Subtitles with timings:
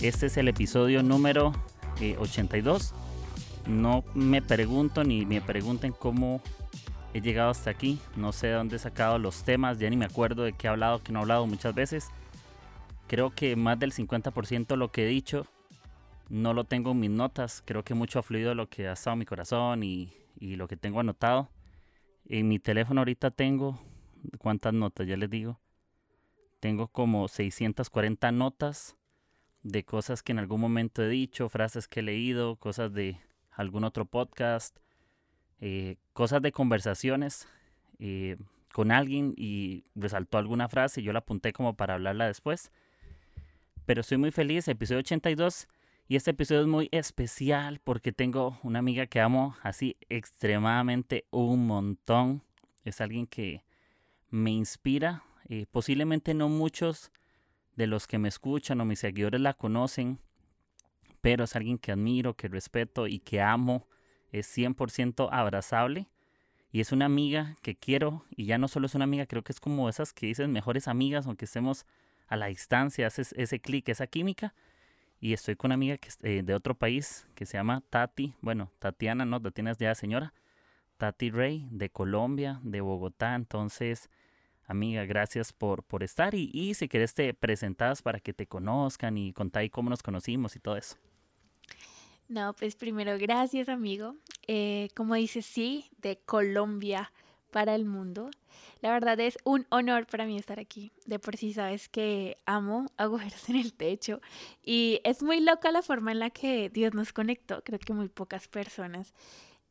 [0.00, 1.52] Este es el episodio número
[2.18, 2.92] 82.
[2.92, 2.94] Eh,
[3.68, 6.40] no me pregunto ni me pregunten cómo
[7.12, 8.00] he llegado hasta aquí.
[8.16, 9.78] No sé de dónde he sacado los temas.
[9.78, 12.08] Ya ni me acuerdo de qué he hablado, que no he hablado muchas veces.
[13.08, 15.46] Creo que más del 50% de lo que he dicho
[16.30, 17.62] no lo tengo en mis notas.
[17.66, 20.66] Creo que mucho ha fluido lo que ha estado en mi corazón y, y lo
[20.66, 21.50] que tengo anotado.
[22.24, 23.78] En mi teléfono ahorita tengo,
[24.38, 25.06] ¿cuántas notas?
[25.06, 25.60] Ya les digo.
[26.58, 28.96] Tengo como 640 notas
[29.62, 33.18] de cosas que en algún momento he dicho, frases que he leído, cosas de
[33.50, 34.78] algún otro podcast,
[35.60, 37.46] eh, cosas de conversaciones
[37.98, 38.36] eh,
[38.72, 42.70] con alguien y resaltó alguna frase y yo la apunté como para hablarla después.
[43.84, 45.68] Pero estoy muy feliz, episodio 82.
[46.08, 51.66] Y este episodio es muy especial porque tengo una amiga que amo así extremadamente un
[51.66, 52.42] montón.
[52.84, 53.62] Es alguien que
[54.30, 55.22] me inspira.
[55.48, 57.12] Eh, posiblemente no muchos
[57.80, 60.18] de los que me escuchan o mis seguidores la conocen,
[61.22, 63.88] pero es alguien que admiro, que respeto y que amo.
[64.32, 66.10] Es 100% abrazable
[66.72, 69.52] y es una amiga que quiero y ya no solo es una amiga, creo que
[69.52, 71.86] es como esas que dices mejores amigas, aunque estemos
[72.28, 74.54] a la distancia, haces ese clic, esa química.
[75.18, 78.70] Y estoy con una amiga que, eh, de otro país que se llama Tati, bueno,
[78.78, 80.34] Tatiana, no, Tatiana es ya señora,
[80.98, 83.34] Tati Rey, de Colombia, de Bogotá.
[83.34, 84.10] Entonces,
[84.70, 89.18] Amiga, gracias por, por estar y, y si quieres te presentas para que te conozcan
[89.18, 90.94] y contáis cómo nos conocimos y todo eso.
[92.28, 94.14] No, pues primero, gracias amigo.
[94.46, 97.10] Eh, como dices, sí, de Colombia
[97.50, 98.30] para el mundo.
[98.80, 100.92] La verdad es un honor para mí estar aquí.
[101.04, 104.20] De por sí sabes que amo agujeros en el techo
[104.62, 107.64] y es muy loca la forma en la que Dios nos conectó.
[107.64, 109.14] Creo que muy pocas personas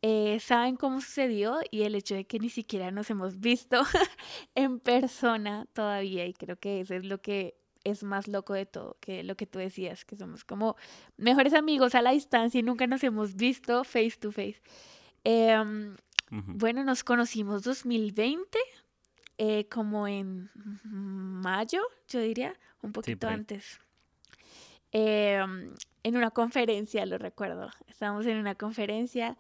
[0.02, 3.84] eh, saben cómo sucedió y el hecho de que ni siquiera nos hemos visto
[4.56, 8.98] en persona todavía y creo que eso es lo que es más loco de todo,
[9.02, 10.76] que lo que tú decías, que somos como
[11.18, 14.62] mejores amigos a la distancia y nunca nos hemos visto face to face.
[15.24, 15.96] Em,
[16.30, 18.60] bueno, nos conocimos 2020,
[19.38, 20.50] eh, como en
[20.84, 23.80] mayo, yo diría, un poquito antes.
[24.92, 25.74] Em,
[26.04, 27.70] en una conferencia, lo recuerdo.
[27.88, 29.38] Estábamos en una conferencia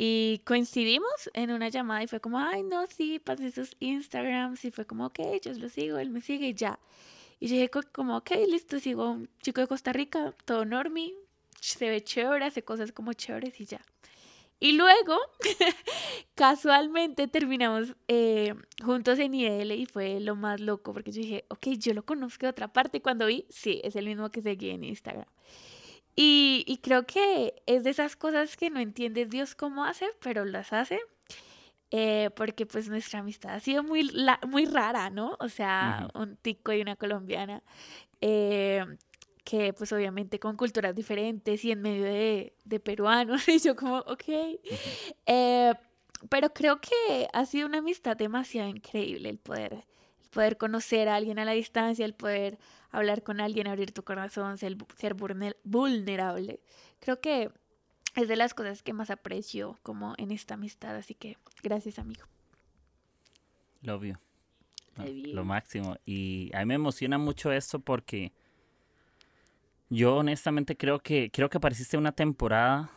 [0.00, 4.70] y coincidimos en una llamada y fue como, ay, no, sí, pasé sus Instagrams y
[4.70, 6.78] fue como, ok, yo lo sigo, él me sigue y ya.
[7.40, 11.16] Y dije como, ok, listo, sigo un chico de Costa Rica, todo normie,
[11.60, 13.80] se ve chévere, hace cosas como chéveres y ya.
[14.60, 15.18] Y luego,
[16.36, 18.54] casualmente terminamos eh,
[18.84, 22.46] juntos en IDL y fue lo más loco porque yo dije, ok, yo lo conozco
[22.46, 23.02] de otra parte.
[23.02, 25.26] Cuando vi, sí, es el mismo que seguí en Instagram.
[26.20, 30.72] Y, creo que es de esas cosas que no entiende Dios cómo hace, pero las
[30.72, 30.98] hace.
[31.92, 34.10] Eh, porque pues nuestra amistad ha sido muy,
[34.48, 35.36] muy rara, ¿no?
[35.38, 37.62] O sea, un tico y una colombiana,
[38.20, 38.84] eh,
[39.44, 43.98] que pues obviamente con culturas diferentes y en medio de, de peruanos, y yo como,
[43.98, 44.24] ok.
[45.24, 45.72] Eh,
[46.28, 49.84] pero creo que ha sido una amistad demasiado increíble el poder,
[50.24, 52.58] el poder conocer a alguien a la distancia, el poder
[52.90, 56.60] hablar con alguien, abrir tu corazón, ser, ser vulnerable.
[57.00, 57.50] Creo que
[58.14, 62.24] es de las cosas que más aprecio como en esta amistad, así que gracias amigo.
[63.82, 64.20] Lo obvio.
[64.96, 65.96] Lo máximo.
[66.04, 68.32] Y a mí me emociona mucho esto porque
[69.88, 72.90] yo honestamente creo que creo que apareciste una temporada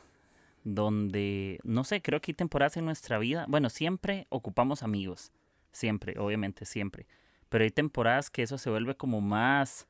[0.64, 5.32] donde, no sé, creo que hay temporadas en nuestra vida, bueno, siempre ocupamos amigos,
[5.72, 7.08] siempre, obviamente, siempre
[7.52, 9.86] pero hay temporadas que eso se vuelve como más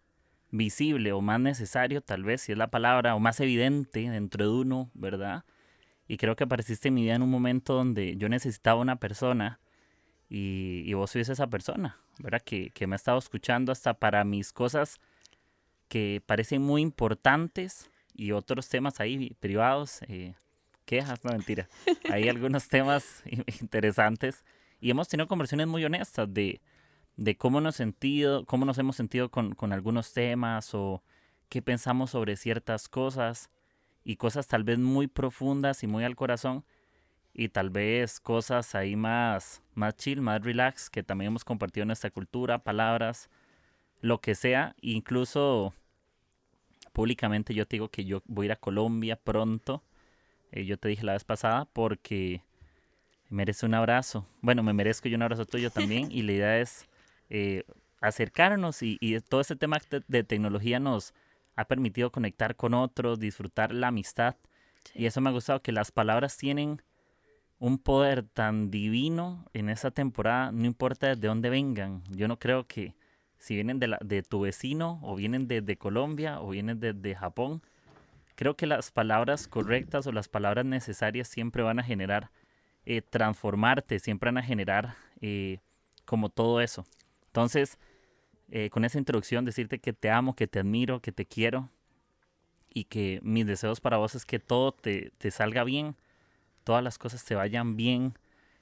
[0.49, 4.49] visible o más necesario, tal vez, si es la palabra, o más evidente dentro de
[4.51, 5.45] uno, ¿verdad?
[6.07, 9.59] Y creo que apareciste en mi vida en un momento donde yo necesitaba una persona
[10.27, 12.41] y, vos fuiste esa persona, ¿verdad?
[12.41, 14.99] Que, me ha estado escuchando hasta para mis cosas
[15.87, 20.33] que parecen muy importantes y otros temas ahí privados, eh,
[20.85, 21.69] quejas, no mentira.
[22.11, 23.21] Hay algunos temas
[23.61, 24.43] interesantes
[24.79, 26.59] y hemos tenido conversaciones muy honestas de
[27.21, 31.03] de cómo nos, sentido, cómo nos hemos sentido con, con algunos temas o
[31.49, 33.51] qué pensamos sobre ciertas cosas
[34.03, 36.65] y cosas tal vez muy profundas y muy al corazón
[37.31, 42.09] y tal vez cosas ahí más, más chill, más relax que también hemos compartido nuestra
[42.09, 43.29] cultura, palabras,
[43.99, 45.75] lo que sea, incluso
[46.93, 49.83] públicamente yo te digo que yo voy a ir a Colombia pronto.
[50.51, 52.41] Eh, yo te dije la vez pasada porque
[53.29, 54.25] merece un abrazo.
[54.41, 56.87] Bueno, me merezco yo un abrazo tuyo también y la idea es
[57.33, 57.63] eh,
[58.01, 58.97] acercarnos y,
[59.29, 61.13] todo ese tema de, tecnología nos
[61.55, 64.35] ha permitido conectar con otros, disfrutar la amistad.
[64.93, 66.81] Y eso me ha gustado, que las palabras tienen
[67.57, 72.03] un poder tan divino en esa temporada, no importa de dónde vengan.
[72.09, 72.95] Yo no creo que
[73.37, 77.61] si vienen de, la, de tu vecino o vienen de, Colombia o vienen de, Japón,
[78.35, 82.29] creo que las palabras correctas o las palabras necesarias siempre van a generar
[82.85, 85.59] eh, transformarte, siempre van a generar eh,
[86.03, 86.85] como todo eso.
[87.31, 87.77] Entonces,
[88.49, 91.69] eh, con esa introducción, decirte que te amo, que te admiro, que te quiero
[92.73, 95.95] y que mis deseos para vos es que todo te, te salga bien
[96.63, 98.13] todas las cosas te vayan bien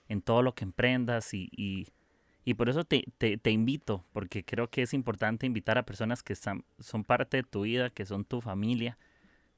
[0.07, 4.81] en todo lo que emprendas y, y, por eso te, te, invito, porque creo que
[4.81, 8.41] es importante invitar a personas que están, son parte de tu vida, que son tu
[8.41, 8.97] familia,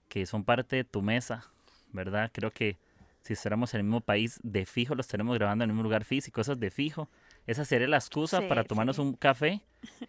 [0.10, 1.50] que son parte de tu mesa,
[1.94, 2.30] ¿verdad?
[2.34, 2.78] Creo que
[3.22, 6.04] si estuviéramos en el mismo país, de fijo los tenemos grabando en el mismo lugar
[6.04, 7.10] físico, eso es de fijo.
[7.48, 9.62] Esa sería la excusa para tomarnos un café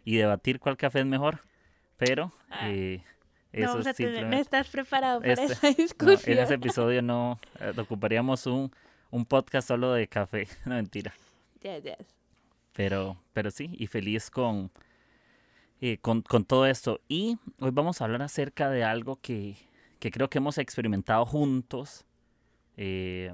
[0.04, 1.40] y debatir cuál café es mejor.
[1.96, 2.68] Pero ah.
[2.70, 3.02] eh,
[3.52, 6.36] no, no estás preparado para este, esa discusión.
[6.38, 8.72] en ese episodio no eh, ocuparíamos un,
[9.10, 10.48] un, podcast solo de café.
[10.64, 11.14] No, mentira.
[12.74, 14.70] Pero, pero sí, y feliz con,
[15.80, 17.00] eh, con, con, todo esto.
[17.08, 19.56] Y hoy vamos a hablar acerca de algo que,
[19.98, 22.04] que creo que hemos experimentado juntos.
[22.76, 23.32] Eh,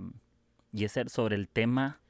[0.73, 2.01] y es sobre el tema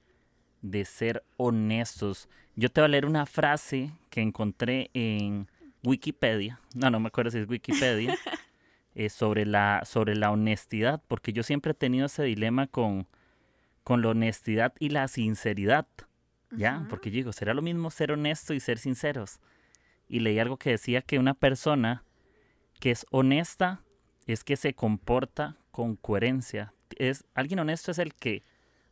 [0.62, 2.28] de ser honestos.
[2.56, 5.49] Yo te voy a leer una frase que encontré en
[5.84, 8.16] Wikipedia, no, no me acuerdo si es Wikipedia,
[8.94, 13.06] eh, sobre, la, sobre la honestidad, porque yo siempre he tenido ese dilema con,
[13.84, 15.87] con la honestidad y la sinceridad,
[16.50, 16.87] ¿ya?
[16.88, 19.40] Porque yo digo, ¿será lo mismo ser honesto y ser sinceros?
[20.08, 22.04] Y leí algo que decía que una persona
[22.81, 23.82] que es honesta
[24.26, 26.72] es que se comporta con coherencia.
[26.96, 28.43] Es, alguien honesto es el que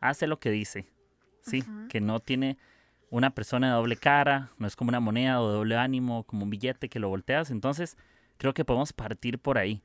[0.00, 0.86] hace lo que dice,
[1.46, 1.64] ¿sí?
[1.88, 2.58] Que no tiene
[3.10, 6.44] una persona de doble cara, no es como una moneda o de doble ánimo, como
[6.44, 7.50] un billete que lo volteas.
[7.50, 7.96] Entonces,
[8.36, 9.82] creo que podemos partir por ahí.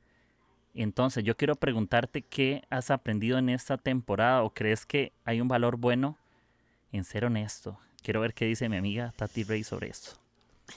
[0.74, 5.48] Entonces, yo quiero preguntarte qué has aprendido en esta temporada o crees que hay un
[5.48, 6.18] valor bueno
[6.92, 7.78] en ser honesto.
[8.02, 10.12] Quiero ver qué dice mi amiga Tati Rey sobre esto.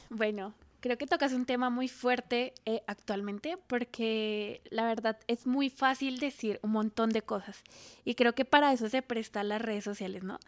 [0.10, 5.70] Bueno, creo que tocas un tema muy fuerte eh, actualmente porque la verdad es muy
[5.70, 7.64] fácil decir un montón de cosas
[8.04, 10.40] y creo que para eso se prestan las redes sociales, ¿no?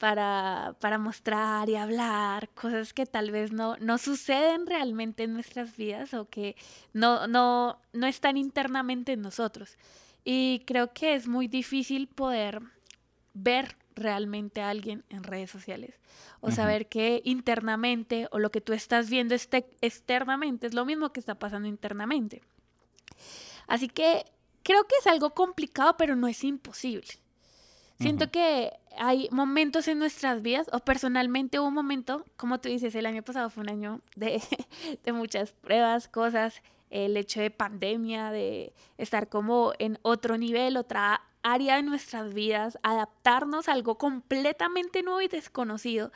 [0.00, 5.76] Para, para mostrar y hablar cosas que tal vez no, no suceden realmente en nuestras
[5.76, 6.56] vidas o que
[6.94, 9.76] no, no, no están internamente en nosotros.
[10.24, 12.62] Y creo que es muy difícil poder
[13.34, 16.00] ver realmente a alguien en redes sociales
[16.40, 21.12] o saber que internamente o lo que tú estás viendo este, externamente es lo mismo
[21.12, 22.40] que está pasando internamente.
[23.66, 24.24] Así que
[24.62, 27.20] creo que es algo complicado, pero no es imposible.
[28.00, 32.94] Siento que hay momentos en nuestras vidas, o personalmente hubo un momento, como tú dices,
[32.94, 34.42] el año pasado fue un año de,
[35.04, 41.22] de muchas pruebas, cosas, el hecho de pandemia, de estar como en otro nivel, otra
[41.42, 46.12] área de nuestras vidas, adaptarnos a algo completamente nuevo y desconocido.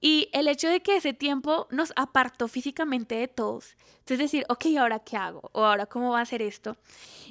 [0.00, 3.76] Y el hecho de que ese tiempo nos apartó físicamente de todos.
[4.00, 5.50] Entonces decir, ok, ¿ahora qué hago?
[5.52, 6.76] ¿O ahora cómo va a ser esto?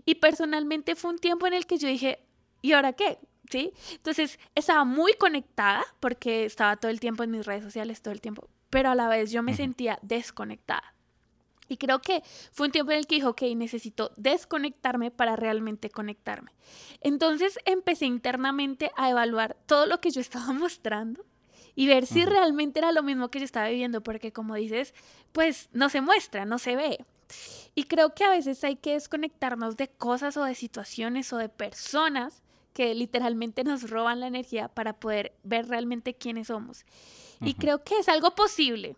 [0.06, 2.20] Y personalmente fue un tiempo en el que yo dije,
[2.62, 3.20] ¿y ahora qué?
[3.50, 3.74] ¿Sí?
[3.92, 8.22] Entonces estaba muy conectada porque estaba todo el tiempo en mis redes sociales, todo el
[8.22, 10.94] tiempo, pero a la vez yo me sentía desconectada.
[11.70, 15.90] Y creo que fue un tiempo en el que dijo, ok, necesito desconectarme para realmente
[15.90, 16.52] conectarme.
[17.02, 21.26] Entonces empecé internamente a evaluar todo lo que yo estaba mostrando
[21.76, 24.94] y ver si realmente era lo mismo que yo estaba viviendo, porque como dices,
[25.32, 27.06] pues no se muestra, no se ve.
[27.76, 31.50] Y creo que a veces hay que desconectarnos de cosas o de situaciones o de
[31.50, 32.42] personas
[32.78, 36.86] que literalmente nos roban la energía para poder ver realmente quiénes somos.
[37.42, 38.96] Y creo que es algo posible,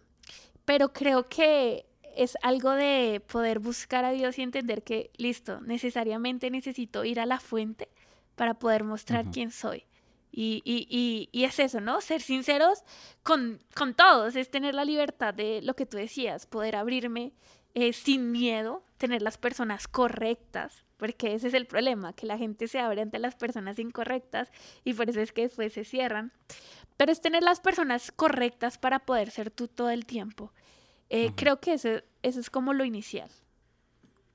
[0.65, 6.51] pero creo que es algo de poder buscar a Dios y entender que, listo, necesariamente
[6.51, 7.87] necesito ir a la fuente
[8.35, 9.85] para poder mostrar quién soy.
[10.29, 12.01] Y, y, y, es eso, ¿no?
[12.01, 12.83] Ser sinceros
[13.23, 17.31] con, con, todos, es tener la libertad de lo que tú decías, poder abrirme
[17.75, 22.67] eh, sin miedo, tener las personas correctas, porque ese es el problema, que la gente
[22.67, 24.51] se abre ante las personas incorrectas
[24.83, 26.33] y por eso es que después se cierran.
[26.97, 30.51] Pero es tener las personas correctas para poder ser tú todo el tiempo.
[31.09, 31.89] Eh, creo que eso,
[32.21, 33.29] eso es como lo inicial.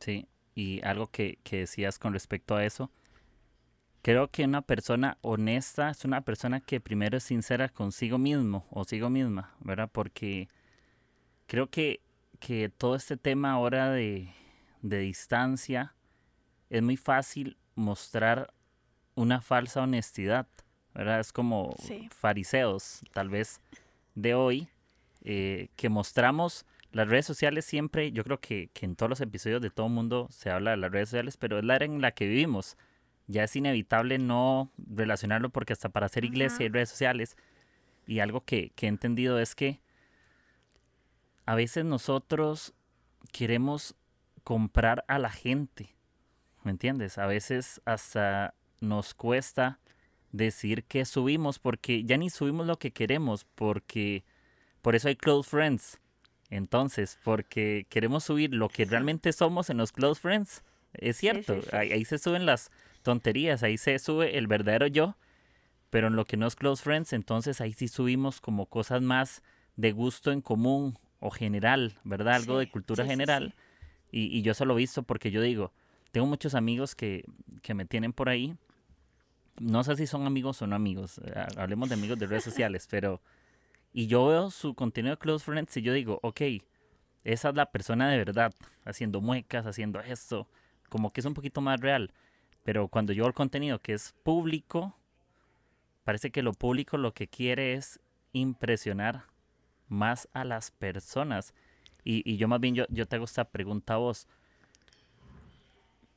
[0.00, 2.90] Sí, y algo que, que decías con respecto a eso,
[4.00, 8.76] creo que una persona honesta es una persona que primero es sincera consigo mismo o
[8.76, 9.90] consigo misma, ¿verdad?
[9.92, 10.48] Porque
[11.46, 12.00] creo que,
[12.40, 14.30] que todo este tema ahora de,
[14.80, 15.94] de distancia,
[16.70, 18.52] es muy fácil mostrar
[19.14, 20.46] una falsa honestidad,
[20.94, 21.20] ¿verdad?
[21.20, 21.74] Es como
[22.10, 23.60] fariseos, tal vez,
[24.14, 24.68] de hoy,
[25.22, 29.60] eh, que mostramos las redes sociales siempre, yo creo que, que, en todos los episodios
[29.60, 32.00] de todo el mundo se habla de las redes sociales, pero es la era en
[32.00, 32.76] la que vivimos.
[33.26, 37.36] Ya es inevitable no relacionarlo porque hasta para hacer iglesia y redes sociales.
[38.06, 39.80] Y algo que, que he entendido es que
[41.46, 42.74] a veces nosotros
[43.32, 43.96] queremos
[44.44, 45.94] comprar a la gente.
[46.64, 47.18] ¿Me entiendes?
[47.18, 49.78] A veces hasta nos cuesta
[50.32, 54.24] decir que subimos porque ya ni subimos lo que queremos, porque
[54.82, 56.00] por eso hay close friends.
[56.50, 60.62] Entonces, porque queremos subir lo que realmente somos en los close friends.
[60.94, 62.70] Es cierto, Ahí, se suben las
[63.02, 65.16] tonterías, ahí se sube el verdadero yo,
[65.90, 69.42] pero en lo que no es close friends, entonces ahí sí subimos como cosas más
[69.76, 72.34] de gusto en común o general, ¿verdad?
[72.34, 73.54] Algo de cultura general.
[74.10, 75.72] Y, y, yo eso lo he visto porque yo digo,
[76.14, 77.24] tengo muchos amigos que,
[77.60, 78.56] que me tienen por ahí.
[79.58, 81.18] No sé si son amigos o no amigos.
[81.18, 83.20] Eh, hablemos de amigos de redes sociales, pero...
[83.92, 86.40] Y yo veo su contenido de Close Friends y yo digo, ok,
[87.24, 88.54] esa es la persona de verdad,
[88.84, 90.46] haciendo muecas, haciendo esto,
[90.88, 92.12] como que es un poquito más real.
[92.62, 94.96] Pero cuando yo veo el contenido que es público,
[96.04, 97.98] parece que lo público lo que quiere es
[98.32, 99.24] impresionar
[99.88, 101.54] más a las personas.
[102.04, 104.28] Y, yo más bien, yo, yo te hago esta pregunta a vos.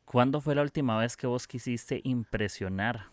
[0.08, 3.08] ¿Cuándo fue la última vez que vos quisiste impresionar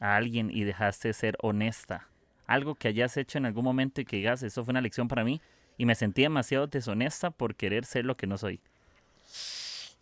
[0.00, 2.08] a alguien y dejaste de ser honesta?
[2.46, 5.24] Algo que hayas hecho en algún momento y que digas, eso fue una lección para
[5.24, 5.40] mí
[5.78, 8.60] y me sentí demasiado deshonesta por querer ser lo que no soy.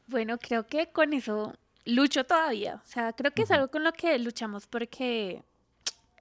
[0.08, 2.82] Bueno, creo que con eso lucho todavía.
[2.84, 5.44] O sea, creo que es algo con lo que luchamos porque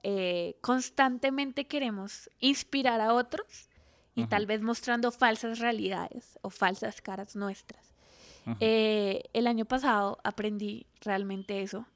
[0.04, 3.68] eh, constantemente queremos inspirar a otros
[4.14, 7.87] y tal vez mostrando falsas realidades o falsas caras nuestras.
[8.60, 11.86] Eh, el año pasado aprendí realmente eso,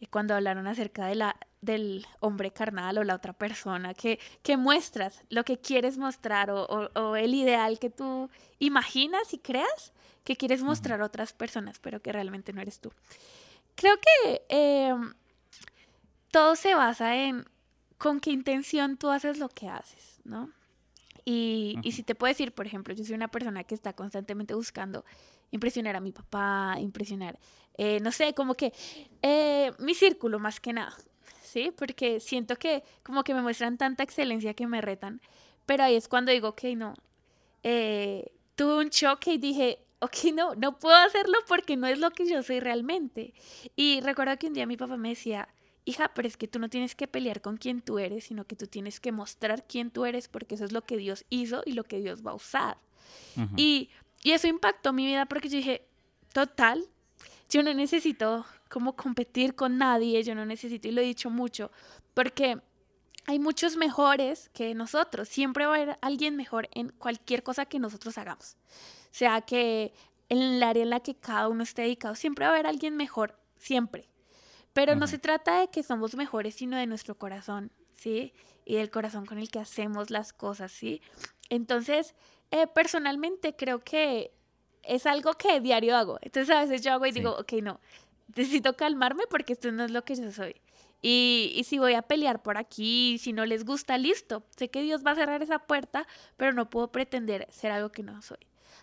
[0.00, 4.56] eh, cuando hablaron acerca de la, del hombre carnal o la otra persona, que, que
[4.56, 9.92] muestras lo que quieres mostrar o, el ideal que tú imaginas y creas
[10.24, 12.92] que quieres mostrar a otras personas, pero que realmente no eres tú.
[13.74, 15.14] Creo que em,
[16.30, 17.44] todo se basa en
[17.98, 20.50] con qué intención tú haces lo que haces, ¿no?
[21.24, 24.54] Y, y si te puedo decir, por ejemplo, yo soy una persona que está constantemente
[24.54, 25.04] buscando
[25.50, 27.38] impresionar a mi papá, impresionar,
[27.78, 28.72] eh, no sé, como que
[29.22, 30.96] eh, mi círculo más que nada,
[31.42, 31.72] ¿sí?
[31.76, 35.20] Porque siento que como que me muestran tanta excelencia que me retan,
[35.66, 36.94] pero ahí es cuando digo, ok, no,
[37.62, 42.10] eh, tuve un choque y dije, ok, no, no puedo hacerlo porque no es lo
[42.10, 43.34] que yo soy realmente.
[43.74, 45.48] Y recuerdo que un día mi papá me decía,
[45.84, 48.56] hija, pero es que tú no tienes que pelear con quien tú eres, sino que
[48.56, 51.72] tú tienes que mostrar quién tú eres porque eso es lo que Dios hizo y
[51.72, 52.78] lo que Dios va a usar.
[53.56, 53.90] Y
[54.26, 55.86] y eso impactó mi vida porque yo dije,
[56.32, 56.84] total,
[57.48, 61.70] yo no necesito como competir con nadie, yo no necesito, y lo he dicho mucho,
[62.12, 62.60] porque
[63.28, 67.78] hay muchos mejores que nosotros, siempre va a haber alguien mejor en cualquier cosa que
[67.78, 68.56] nosotros hagamos.
[68.64, 69.94] O sea que
[70.28, 72.96] en el área en la que cada uno esté dedicado, siempre va a haber alguien
[72.96, 74.08] mejor, siempre.
[74.72, 78.32] Pero no se trata de que somos mejores, sino de nuestro corazón, ¿sí?
[78.64, 81.00] Y del corazón con el que hacemos las cosas, ¿sí?
[81.48, 82.16] Entonces,
[82.50, 84.32] eh, personalmente creo que
[84.82, 86.18] es algo que diario hago.
[86.22, 87.80] Entonces a veces yo hago y digo, ok, no,
[88.28, 90.56] necesito calmarme porque esto no es lo que yo soy.
[91.02, 94.42] Y, y, si voy a pelear por aquí, si no les gusta, listo.
[94.56, 98.02] Sé que Dios va a cerrar esa puerta, pero no puedo pretender ser algo que
[98.02, 98.38] no soy.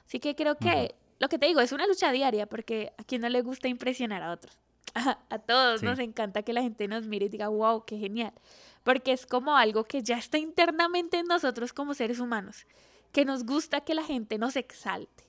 [0.05, 3.22] Así que creo que lo que te digo es una lucha diaria porque a quien
[3.22, 4.58] no le gusta impresionar a otros.
[5.29, 8.34] A, todos nos encanta que la gente nos mire y diga, wow, qué genial.
[8.84, 12.67] Porque es como algo que ya está internamente en nosotros como seres humanos
[13.13, 15.24] que nos gusta que la gente nos exalte.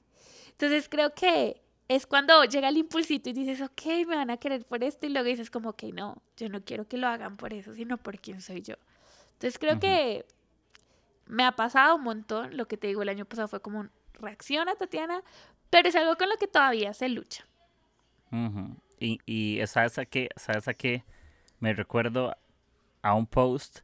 [0.49, 4.65] Entonces creo que es cuando llega el impulsito y dices, ok, me van a querer
[4.65, 7.53] por esto y luego dices como que no, yo no quiero que lo hagan por
[7.53, 8.75] eso, sino por quién soy yo.
[9.35, 10.25] Entonces creo que
[11.27, 13.91] me ha pasado un montón, lo que te digo el año pasado fue como un
[14.15, 15.23] reacción a Tatiana,
[15.69, 17.47] pero es algo con lo que todavía se lucha.
[18.99, 21.05] Y, y sabes a qué, sabes a qué
[21.61, 22.35] me recuerdo
[23.03, 23.81] a un post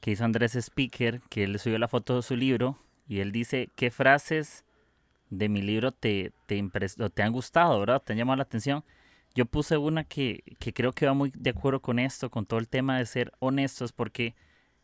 [0.00, 3.70] que hizo Andrés Speaker, que él subió la foto de su libro y él dice,
[3.74, 4.64] ¿qué frases
[5.30, 6.62] de mi libro te, te,
[7.14, 8.02] te han gustado, verdad?
[8.02, 8.84] ¿Te han llamado la atención?
[9.34, 12.60] Yo puse una que, que creo que va muy de acuerdo con esto, con todo
[12.60, 14.34] el tema de ser honestos, porque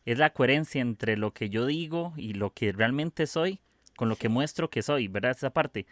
[0.07, 3.61] es la coherencia entre lo que yo digo y lo que realmente soy,
[3.97, 5.33] con lo que muestro que soy, ¿verdad?
[5.33, 5.87] Esa parte.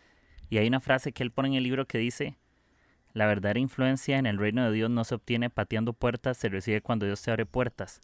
[0.48, 2.36] Y hay una frase que él pone en el libro que dice,
[3.12, 6.80] la verdadera influencia en el reino de Dios no se obtiene pateando puertas, se recibe
[6.80, 8.00] cuando Dios te abre puertas.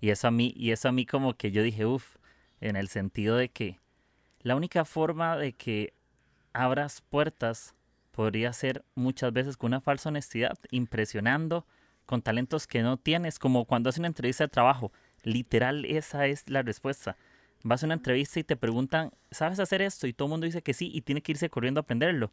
[0.00, 2.16] Y eso a mí, y eso a mí como que yo dije, uff,
[2.60, 3.78] en el sentido de que
[4.42, 5.92] la única forma de que
[6.52, 7.74] abras puertas
[8.10, 11.66] podría ser muchas veces con una falsa honestidad, impresionando
[12.06, 14.92] con talentos que no tienes, como cuando haces una entrevista de trabajo.
[15.22, 17.16] Literal, esa es la respuesta.
[17.62, 20.06] Vas a una entrevista y te preguntan, ¿sabes hacer esto?
[20.06, 22.32] Y todo el mundo dice que sí y tiene que irse corriendo a aprenderlo.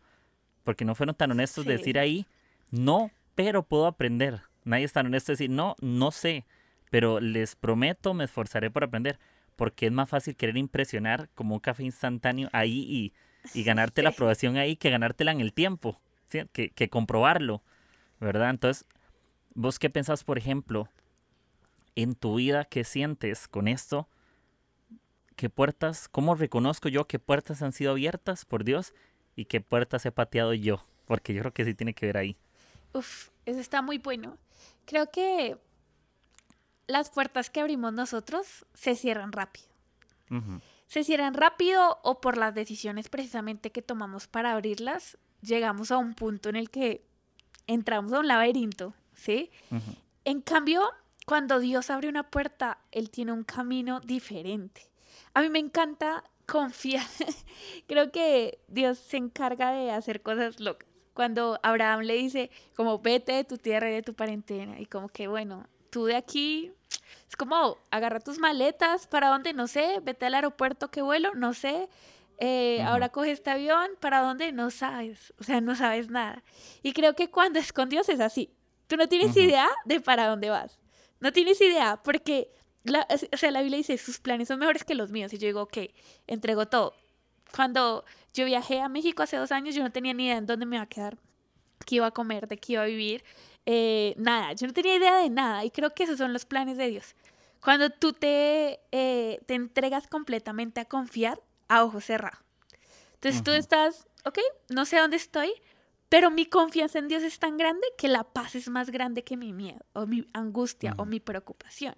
[0.63, 2.25] Porque no fueron tan honestos de decir ahí,
[2.71, 4.41] no, pero puedo aprender.
[4.63, 6.45] Nadie es tan honesto de decir, no, no sé,
[6.89, 9.19] pero les prometo, me esforzaré por aprender.
[9.57, 13.13] Porque es más fácil querer impresionar como un café instantáneo ahí
[13.53, 15.99] y, ganarte la aprobación ahí que ganártela en el tiempo,
[16.29, 17.61] que, que comprobarlo,
[18.19, 18.49] ¿verdad?
[18.49, 18.85] Entonces,
[19.59, 20.87] ¿Vos qué pensás, por ejemplo,
[21.95, 22.63] en tu vida?
[22.63, 24.07] ¿Qué sientes con esto?
[25.35, 28.93] ¿Qué puertas, cómo reconozco yo qué puertas han sido abiertas por Dios
[29.35, 30.85] y qué puertas he pateado yo?
[31.07, 32.37] Porque yo creo que sí tiene que ver ahí.
[32.93, 34.37] Uf, eso está muy bueno.
[34.85, 35.57] Creo que
[36.87, 39.67] las puertas que abrimos nosotros se cierran rápido.
[40.87, 46.13] Se cierran rápido o por las decisiones precisamente que tomamos para abrirlas, llegamos a un
[46.13, 47.05] punto en el que
[47.65, 49.51] entramos a un laberinto ¿sí?
[50.23, 50.81] En cambio,
[51.25, 54.89] cuando Dios abre una puerta, Él tiene un camino diferente.
[55.33, 57.05] A mí me encanta confiar.
[57.87, 60.87] Creo que Dios se encarga de hacer cosas locas.
[61.13, 65.09] Cuando Abraham le dice, como vete de tu tierra y de tu parentela, y como
[65.09, 66.71] que, bueno, tú de aquí,
[67.29, 69.53] es como, agarra tus maletas, ¿para dónde?
[69.53, 71.89] No sé, vete al aeropuerto que vuelo, no sé,
[72.39, 74.51] eh, ahora coge este avión, ¿para dónde?
[74.51, 76.43] No sabes, o sea, no sabes nada.
[76.83, 80.27] Y creo que cuando es con Dios es así, Tú no tienes idea de para
[80.27, 80.79] dónde vas.
[81.19, 82.49] No tienes idea porque,
[82.83, 85.33] la, o sea, la Biblia dice, sus planes son mejores que los míos.
[85.33, 85.77] Y yo digo, ok,
[86.25, 86.93] entrego todo.
[87.53, 90.65] Cuando yo viajé a México hace dos años, yo no tenía ni idea en dónde
[90.65, 91.17] me iba a quedar,
[91.85, 93.23] qué iba a comer, de qué iba a vivir.
[93.69, 95.65] Eh, nada, yo no tenía idea de nada.
[95.65, 97.15] Y creo que esos son los planes de Dios.
[97.61, 102.39] Cuando tú te, eh, te entregas completamente a confiar a ojos cerrados.
[103.15, 105.51] Entonces tú estás, ok, no sé dónde estoy,
[106.07, 109.35] pero mi confianza en Dios es tan grande que la paz es más grande que
[109.35, 111.95] mi miedo o mi angustia o mi preocupación.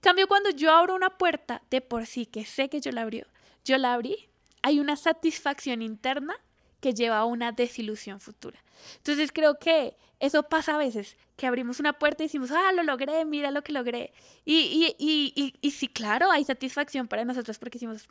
[0.00, 3.26] cambio, cuando yo abro una puerta de por sí que sé que yo la abrió,
[3.64, 4.28] yo la abrí,
[4.60, 6.36] hay una satisfacción interna
[6.86, 8.62] que lleva a una desilusión futura.
[8.98, 12.84] Entonces creo que eso pasa a veces, que abrimos una puerta y decimos, ah, lo
[12.84, 14.12] logré, mira lo que logré.
[14.44, 18.06] Y, y, y, y, y sí, claro, hay satisfacción para nosotros porque decimos,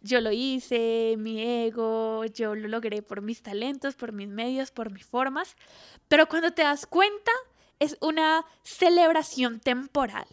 [0.00, 4.90] yo lo hice, mi ego, yo lo logré por mis talentos, por mis medios, por
[4.90, 5.54] mis formas,
[6.08, 7.32] pero cuando te das cuenta
[7.78, 10.26] es una celebración temporal,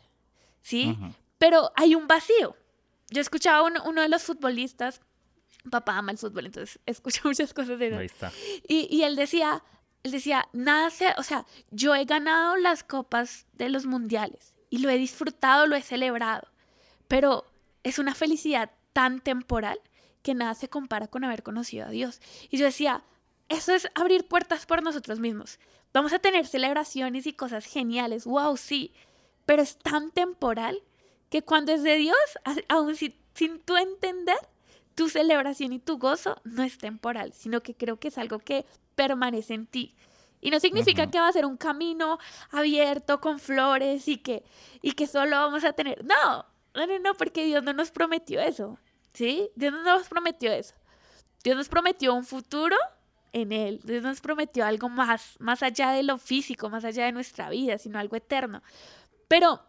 [0.62, 0.98] ¿sí?
[1.38, 2.56] Pero hay un vacío.
[3.10, 5.02] Yo escuchaba a uno, de los futbolistas,
[5.70, 8.12] papá ama el fútbol, entonces escucho muchas cosas de él.
[8.68, 9.64] Y, y él decía,
[10.04, 14.90] él decía, nada, o sea, yo he ganado las copas de los mundiales y lo
[14.90, 16.48] he disfrutado, lo he celebrado,
[17.08, 17.46] pero
[17.84, 19.80] es una felicidad tan temporal
[20.22, 22.20] que nada se compara con haber conocido a Dios.
[22.50, 23.04] Y yo decía,
[23.50, 25.60] eso es abrir puertas por nosotros mismos.
[25.94, 28.94] Vamos a tener celebraciones y cosas geniales, wow, sí,
[29.46, 30.82] pero es tan temporal
[31.30, 32.18] que cuando es de Dios,
[32.68, 34.38] aún sin, sin tú entender,
[34.96, 38.66] tu celebración y tu gozo no es temporal, sino que creo que es algo que
[38.96, 39.96] permanece en ti.
[40.42, 42.20] Y no significa que va a ser un camino
[42.52, 44.44] abierto con flores y que,
[44.82, 46.06] y que solo vamos a tener.
[46.06, 48.78] No, no, no, no, porque Dios no nos prometió eso.
[49.14, 49.50] ¿Sí?
[49.56, 50.76] Dios no nos prometió eso.
[51.44, 52.76] Dios nos prometió un futuro
[53.34, 53.80] en Él.
[53.84, 57.78] Dios nos prometió algo más, más allá de lo físico, más allá de nuestra vida,
[57.78, 58.62] sino algo eterno.
[59.28, 59.62] Pero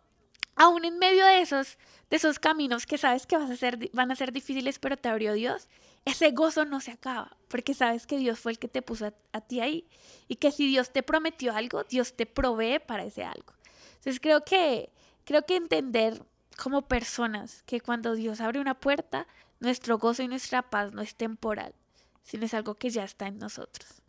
[0.57, 1.79] aún en medio de esos,
[2.11, 5.09] de esos caminos que sabes que vas a ser, van a ser difíciles, pero te
[5.09, 5.69] abrió Dios,
[6.05, 9.41] ese gozo no se acaba, porque sabes que Dios fue el que te puso a,
[9.43, 9.89] ti ahí
[10.29, 13.55] y que si Dios te prometió algo, Dios te provee para ese algo.
[13.97, 14.91] Entonces creo que,
[15.25, 16.23] creo que entender
[16.57, 19.27] como personas que cuando Dios abre una puerta,
[19.61, 21.75] nuestro gozo y nuestra paz no es temporal,
[22.23, 24.03] sino es algo que ya está en nosotros.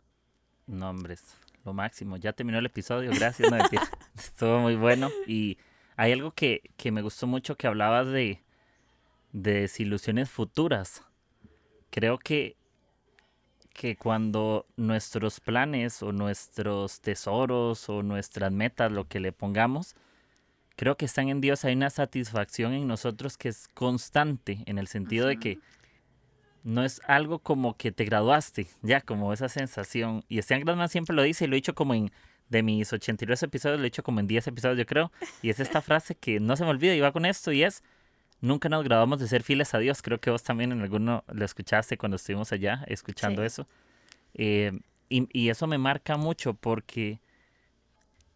[0.66, 1.18] No, hombre,
[1.64, 2.16] lo máximo.
[2.16, 3.50] Ya terminó el episodio, gracias.
[4.16, 5.10] Estuvo muy bueno.
[5.26, 5.58] Y
[5.98, 8.40] hay algo que, que, me gustó mucho que hablabas de,
[9.32, 11.02] de desilusiones futuras.
[11.90, 12.56] Creo que,
[13.74, 19.96] que cuando nuestros planes o nuestros tesoros o nuestras metas, lo que le pongamos,
[20.76, 24.86] creo que están en Dios, hay una satisfacción en nosotros que es constante, en el
[24.86, 25.58] sentido de que
[26.62, 30.22] no es algo como que te graduaste, ya, como esa sensación.
[30.28, 32.12] Y Esteban Grasman siempre lo dice, y lo he dicho como en,
[32.48, 35.12] de mis 82 episodios, lo he dicho como en 10 episodios, yo creo.
[35.42, 37.82] Y es esta frase que no se me olvida y va con esto, y es,
[38.40, 40.02] nunca nos graduamos de ser fieles a Dios.
[40.02, 43.66] Creo que vos también en alguno lo escuchaste cuando estuvimos allá, escuchando eso.
[44.34, 44.72] Eh,
[45.08, 47.20] y, y eso me marca mucho porque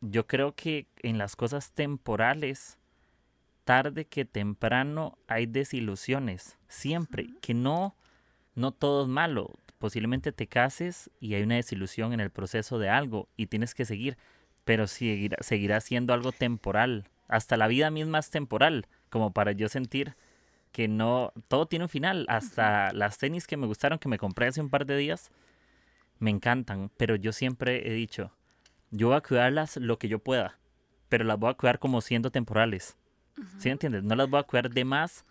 [0.01, 2.79] yo creo que en las cosas temporales,
[3.65, 7.95] tarde que temprano hay desilusiones, siempre, que no,
[8.55, 9.55] no todo es malo.
[9.83, 13.85] Posiblemente te cases y hay una desilusión en el proceso de algo y tienes que
[13.85, 14.17] seguir,
[14.65, 17.09] pero seguirá, seguirá siendo algo temporal.
[17.27, 20.15] Hasta la vida misma es temporal, como para yo sentir
[20.71, 22.27] que no, todo tiene un final.
[22.29, 25.33] Hasta las tenis que me gustaron, que me compré hace un par de días,
[26.21, 28.31] me encantan, pero yo siempre he dicho,
[28.93, 30.61] yo voy a cuidarlas lo que yo pueda,
[31.09, 32.97] pero las voy a cuidar como siendo temporales.
[33.59, 34.05] ¿Sí entiendes?
[34.05, 35.25] No las voy a cuidar de más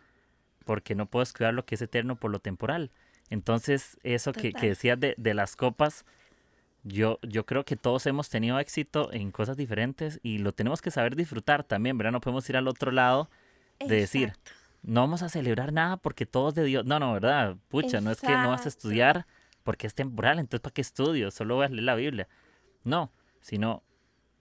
[0.66, 2.92] porque no puedes cuidar lo que es eterno por lo temporal.
[3.32, 6.06] Entonces, eso que, que, decías de, de, las copas,
[6.84, 10.91] yo, yo creo que todos hemos tenido éxito en cosas diferentes y lo tenemos que
[10.91, 12.12] saber disfrutar también, ¿verdad?
[12.12, 13.30] No podemos ir al otro lado
[13.80, 14.34] de decir,
[14.84, 16.86] no vamos a celebrar nada porque todo es de Dios.
[16.86, 17.56] No, no, ¿verdad?
[17.70, 19.26] Pucha, no es que no vas a estudiar
[19.63, 21.32] porque es temporal, entonces ¿para qué estudio?
[21.32, 22.28] Solo voy a leer la Biblia.
[22.84, 23.82] No, sino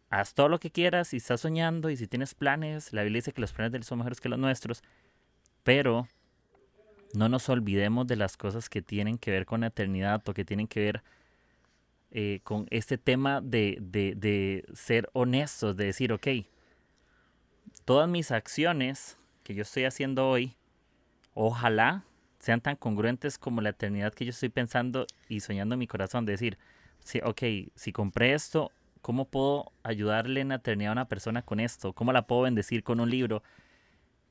[0.09, 3.33] haz todo lo que quieras y estás soñando y si tienes planes, la Biblia dice
[3.33, 4.83] que los planes de Dios son mejores que los nuestros,
[5.63, 6.09] pero
[7.15, 10.45] no nos olvidemos de las cosas que tienen que ver con la eternidad o que
[10.45, 11.03] tienen que ver
[12.13, 16.27] eh, con este tema de, de, de ser honestos, de decir, ok,
[17.85, 20.57] todas mis acciones que yo estoy haciendo hoy,
[21.35, 22.05] ojalá
[22.39, 26.25] sean tan congruentes como la eternidad que yo estoy pensando y soñando en mi corazón.
[26.25, 26.59] De decir,
[27.05, 27.43] sí, ok,
[27.75, 31.93] si compré esto, ¿cómo puedo ayudarle en la eternidad a una persona con esto?
[31.93, 33.43] ¿Cómo la puedo bendecir con un libro?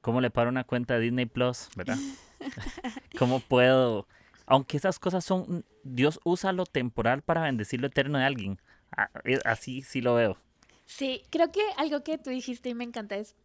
[0.02, 1.70] ¿Cómo le paro una cuenta de Disney Plus?
[1.76, 1.98] ¿Verdad?
[3.18, 4.08] ¿Cómo puedo?
[4.46, 8.60] Aunque esas cosas son, Dios usa lo temporal para bendecir lo eterno de alguien.
[8.96, 10.38] Ah, eh, así sí lo veo.
[10.86, 13.36] Sí, creo que algo que tú dijiste y me encanta es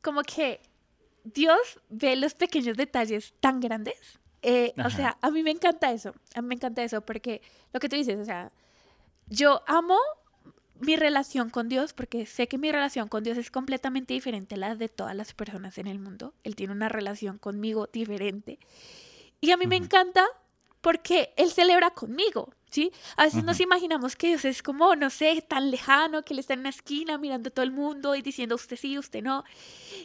[0.00, 0.60] como que
[1.24, 4.20] Dios ve los pequeños detalles tan grandes.
[4.42, 7.78] Eh, o sea, a mí me encanta eso, a mí me encanta eso, porque lo
[7.78, 8.50] que tú dices, o sea,
[9.28, 9.98] yo amo
[10.82, 14.58] mi relación con Dios porque sé que mi relación con Dios es completamente diferente a
[14.58, 16.34] la de todas las personas en el mundo.
[16.42, 18.58] Él tiene una relación conmigo diferente.
[19.40, 20.26] Y a mí me encanta
[20.80, 22.92] porque Él celebra conmigo, ¿sí?
[23.16, 26.54] A veces nos imaginamos que Dios es como, no sé, tan lejano, que Él está
[26.54, 29.44] en una esquina mirando a todo el mundo y diciendo usted sí, usted no.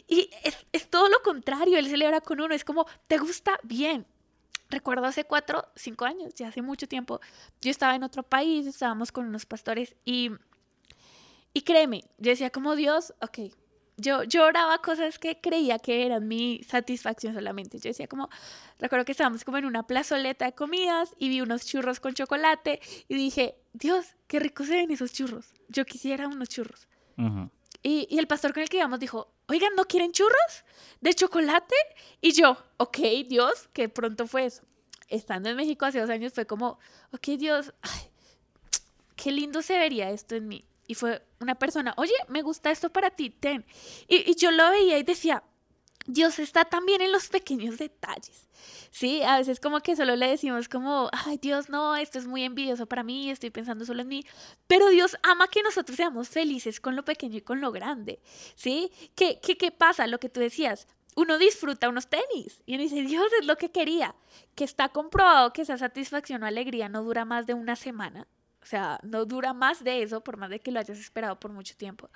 [0.06, 0.30] Y
[0.72, 3.58] es, todo lo contrario, Él celebra con uno, es como, ¿te gusta?
[3.64, 4.06] Bien.
[4.70, 7.20] Recuerdo hace cuatro, cinco años, ya hace mucho tiempo,
[7.62, 10.30] yo estaba en otro país, estábamos con unos pastores y,
[11.58, 13.50] y créeme, yo decía como Dios, ok,
[13.96, 17.80] yo, lloraba cosas que creía que eran mi satisfacción solamente.
[17.80, 18.28] Yo decía como,
[18.78, 22.80] recuerdo que estábamos como en una plazoleta de comidas y vi unos churros con chocolate
[23.08, 25.52] y dije, Dios, qué ricos se ven esos churros.
[25.66, 26.86] Yo quisiera unos churros.
[27.82, 30.64] y, y, el pastor con el que íbamos dijo, oigan, ¿no quieren churros
[31.00, 31.74] de chocolate?
[32.20, 34.62] Y yo, ok, Dios, que pronto fue eso.
[35.08, 36.78] Estando en México hace dos años fue como,
[37.10, 38.02] ok, Dios, ay,
[39.16, 40.64] qué lindo se vería esto en mí.
[40.88, 43.64] Y fue una persona, oye, me gusta esto para ti, ten.
[44.08, 45.44] Y, yo lo veía y decía,
[46.06, 48.48] Dios está también en los pequeños detalles.
[48.90, 52.42] Sí, a veces como que solo le decimos como, ay Dios, no, esto es muy
[52.42, 54.24] envidioso para mí, estoy pensando solo en mí.
[54.66, 58.20] Pero Dios ama que nosotros seamos felices con lo pequeño y con lo grande.
[58.56, 58.90] ¿Sí?
[59.14, 60.06] ¿Qué, qué, qué pasa?
[60.06, 63.70] Lo que tú decías, uno disfruta unos tenis y uno dice, Dios, es lo que
[63.70, 64.14] quería.
[64.54, 68.26] Que está comprobado que esa satisfacción o alegría no dura más de una semana.
[68.68, 71.50] O sea, no dura más de eso, por más de que lo hayas esperado por
[71.50, 72.10] mucho tiempo.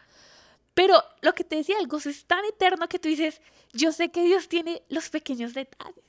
[0.75, 3.41] Pero lo que te decía, el gozo es tan eterno que tú dices,
[3.73, 6.05] yo sé que Dios tiene los pequeños detalles.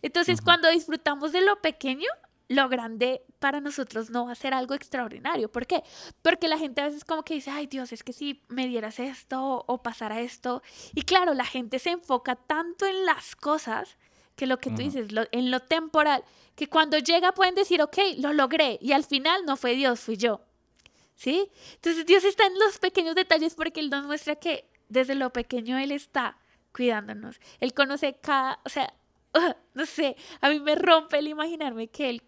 [0.00, 2.06] Entonces, cuando disfrutamos de lo pequeño,
[2.46, 5.50] lo grande para nosotros no va a ser algo extraordinario.
[5.50, 5.82] ¿Por qué?
[6.22, 9.00] Porque la gente a veces como que dice, ay Dios, es que si me dieras
[9.00, 10.62] esto o pasara esto.
[10.94, 13.96] Y claro, la gente se enfoca tanto en las cosas
[14.36, 18.32] que lo que tú dices, en lo temporal, que cuando llega pueden decir, ok, lo
[18.32, 20.40] logré, y al final no fue Dios, fui yo.
[21.16, 21.48] ¿Sí?
[21.74, 25.78] Entonces Dios está en los pequeños detalles porque Él nos muestra que desde lo pequeño
[25.78, 26.38] Él está
[26.72, 27.38] cuidándonos.
[27.60, 28.92] Él conoce cada, o sea,
[29.74, 32.22] no sé, a mí me rompe el imaginarme que Él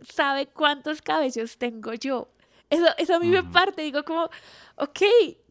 [0.00, 2.28] sabe cuántos cabellos tengo yo.
[2.70, 4.30] Eso, eso a mí me parte, digo como,
[4.76, 5.00] ok,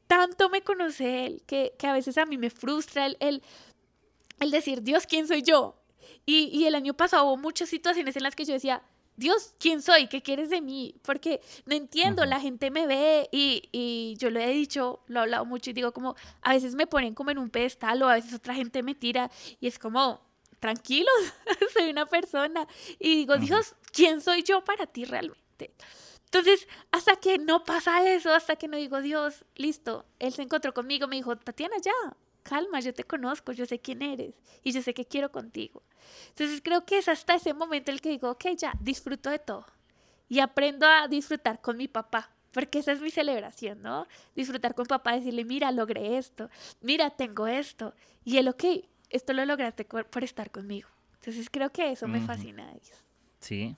[0.07, 3.43] tanto me conoce Él que, que a veces a mí me frustra el, el,
[4.39, 5.75] el decir, Dios, ¿quién soy yo?
[6.25, 8.81] Y, el año pasado hubo muchas situaciones en las que yo decía,
[9.15, 10.07] Dios, ¿quién soy?
[10.07, 10.95] ¿Qué quieres de mí?
[11.03, 15.45] Porque no entiendo, la gente me ve y, yo lo he dicho, lo he hablado
[15.45, 18.33] mucho y digo como, a veces me ponen como en un pedestal o a veces
[18.33, 20.21] otra gente me tira y es como,
[20.59, 21.13] tranquilos,
[21.73, 22.67] soy una persona.
[22.99, 25.73] Y digo, Dios, ¿quién soy yo para ti realmente?
[26.25, 30.73] Entonces, hasta que no pasa eso, hasta que no digo, Dios, listo, Él se encontró
[30.73, 31.91] conmigo, me dijo, Tatiana, ya,
[32.43, 35.81] calma, yo te conozco, yo sé quién eres y yo sé que quiero contigo.
[36.29, 39.65] Entonces creo que es hasta ese momento el que digo, ok, ya, disfruto de todo
[40.29, 42.29] y aprendo a disfrutar con mi papá.
[42.51, 44.05] Porque esa es mi celebración, ¿no?
[44.35, 46.51] Disfrutar con papá, decirle, mira, logré esto,
[46.81, 47.95] mira, tengo esto.
[48.23, 48.63] Y él, ok,
[49.09, 50.87] esto lo lograste por estar conmigo.
[51.15, 52.97] Entonces creo que eso me fascina de Dios.
[53.39, 53.75] Sí,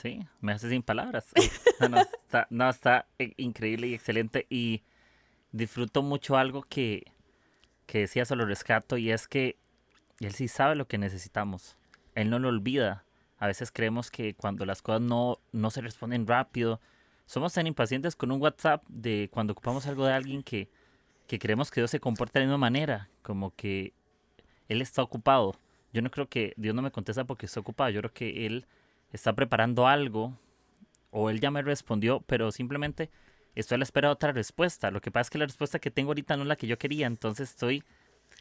[0.00, 1.26] Sí, me hace sin palabras.
[1.80, 4.46] No, no, está, no, está eh, increíble y excelente.
[4.50, 4.82] Y
[5.52, 7.12] disfruto mucho algo que,
[7.86, 9.56] que decía solo rescato y es que
[10.20, 11.76] él sí sabe lo que necesitamos.
[12.14, 13.04] Él no lo olvida.
[13.38, 16.80] A veces creemos que cuando las cosas no, no se responden rápido,
[17.26, 20.68] somos tan impacientes con un WhatsApp de cuando ocupamos algo de alguien que,
[21.26, 23.94] que creemos que Dios se comporta de la misma manera, como que
[24.68, 25.54] Él está ocupado.
[25.92, 28.66] Yo no creo que Dios no me contesta porque está ocupado, yo creo que Él
[29.12, 30.36] está preparando algo
[31.10, 33.10] o Él ya me respondió, pero simplemente
[33.54, 34.90] estoy a la espera de otra respuesta.
[34.90, 36.78] Lo que pasa es que la respuesta que tengo ahorita no es la que yo
[36.78, 37.84] quería, entonces estoy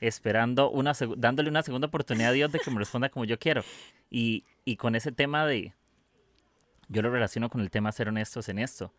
[0.02, 3.64] esperando una dándole una segunda oportunidad a Dios de que me responda como yo quiero.
[4.10, 5.74] Y, y con ese tema de,
[6.88, 8.94] yo lo relaciono con el tema ser honestos en esto.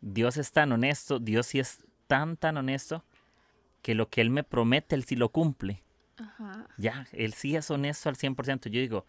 [0.00, 3.04] Dios es tan honesto, Dios sí es tan, tan honesto,
[3.82, 5.82] que lo que Él me promete, Él sí lo cumple.
[6.78, 8.68] Ya, Él sí es honesto al 100%.
[8.68, 9.06] Yo digo,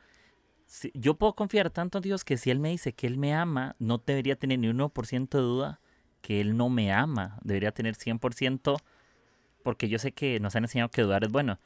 [0.93, 3.75] yo puedo confiar tanto en Dios que si Él me dice que Él me ama,
[3.79, 5.79] no debería tener ni 1% de duda
[6.25, 7.37] que Él no me ama.
[7.43, 8.81] Debería tener 100%
[9.63, 11.59] porque yo sé que nos han enseñado que dudar es bueno.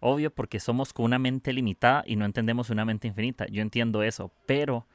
[0.00, 3.46] Obvio porque somos con una mente limitada y no entendemos una mente infinita.
[3.46, 4.86] Yo entiendo eso, pero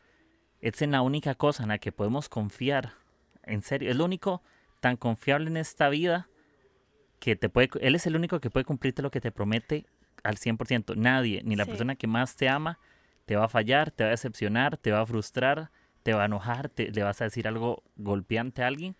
[0.61, 2.93] es en la única cosa en la que podemos confiar.
[3.41, 4.43] En serio, es lo único
[4.81, 6.29] tan confiable en esta vida
[7.19, 7.69] que te puede...
[7.81, 9.87] Él es el único que puede cumplirte lo que te promete
[10.23, 10.95] al 100%.
[10.95, 12.77] Nadie, ni la persona que más te ama,
[13.25, 15.71] te va a fallar, te va a decepcionar, te va a frustrar,
[16.03, 18.95] te va a enojar, te, le vas a decir algo golpeante a alguien.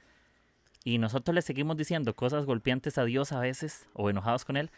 [0.88, 4.72] Y nosotros le seguimos diciendo cosas golpeantes a Dios a veces o enojados con Él.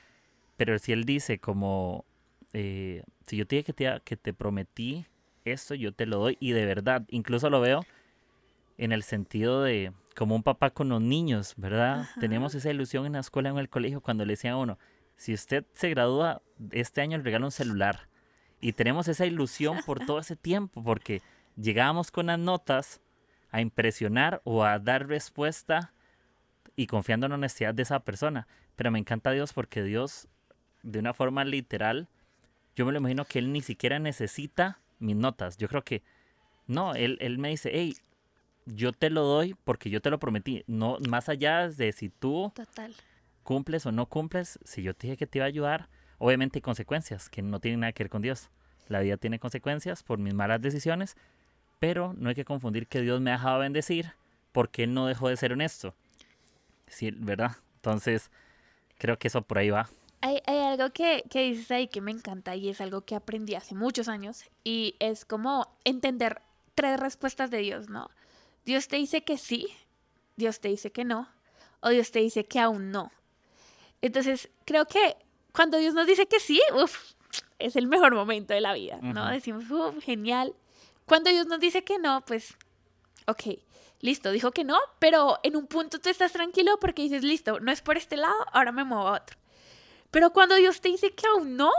[0.57, 2.03] Pero si Él dice como,
[2.51, 5.05] eh, si yo te dije que te, que te prometí
[5.45, 7.85] esto yo te lo doy y de verdad, incluso lo veo
[8.79, 12.07] en el sentido de como un papá con los niños, ¿verdad?
[12.19, 14.79] Tenemos esa ilusión en la escuela en el colegio cuando le decían a uno,
[15.15, 16.41] si usted se gradúa
[16.71, 18.09] este año le regalo un celular.
[18.59, 21.21] Y tenemos esa ilusión por todo ese tiempo porque
[21.55, 22.99] llegábamos con las notas
[23.51, 25.93] a impresionar o a dar respuesta
[26.75, 28.47] y confiando en la honestidad de esa persona.
[28.75, 30.27] Pero me encanta Dios porque Dios,
[30.83, 32.07] de una forma literal,
[32.75, 35.57] yo me lo imagino que Él ni siquiera necesita mis notas.
[35.57, 36.03] Yo creo que,
[36.67, 37.95] no, él, él me dice, hey,
[38.65, 40.63] yo te lo doy porque yo te lo prometí.
[40.67, 42.53] No, más allá de si tú
[43.43, 46.61] cumples o no cumples, si yo te dije que te iba a ayudar, obviamente hay
[46.61, 48.49] consecuencias que no tienen nada que ver con Dios.
[48.87, 51.15] La vida tiene consecuencias por mis malas decisiones,
[51.79, 54.13] pero no hay que confundir que Dios me ha dejado bendecir
[54.51, 55.95] porque Él no dejó de ser honesto.
[56.89, 57.57] Sí, ¿verdad?
[57.75, 58.29] Entonces,
[58.97, 59.89] creo que eso por ahí va.
[60.21, 63.73] Hay, algo que, que, dices ahí que me encanta y es algo que aprendí hace
[63.73, 66.41] muchos años y es como entender
[66.75, 68.09] tres respuestas de Dios, ¿no?
[68.65, 69.67] Dios te dice que sí,
[70.35, 71.29] Dios te dice que no,
[71.79, 73.11] o Dios te dice que aún no.
[74.01, 75.15] Entonces, creo que
[75.53, 77.13] cuando Dios nos dice que sí, uf,
[77.57, 79.29] es el mejor momento de la vida, ¿no?
[79.29, 80.53] Decimos, uf, genial.
[81.05, 82.55] Cuando Dios nos dice que no, pues,
[83.25, 83.59] ok,
[84.01, 87.71] listo, dijo que no, pero en un punto tú estás tranquilo porque dices, listo, no
[87.71, 89.37] es por este lado, ahora me muevo a otro.
[90.11, 91.71] Pero cuando Dios te dice que aún no,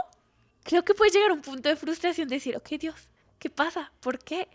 [0.63, 3.91] creo que puedes llegar a un punto de frustración de decir, ok Dios, ¿qué pasa?
[3.99, 4.47] ¿Por qué?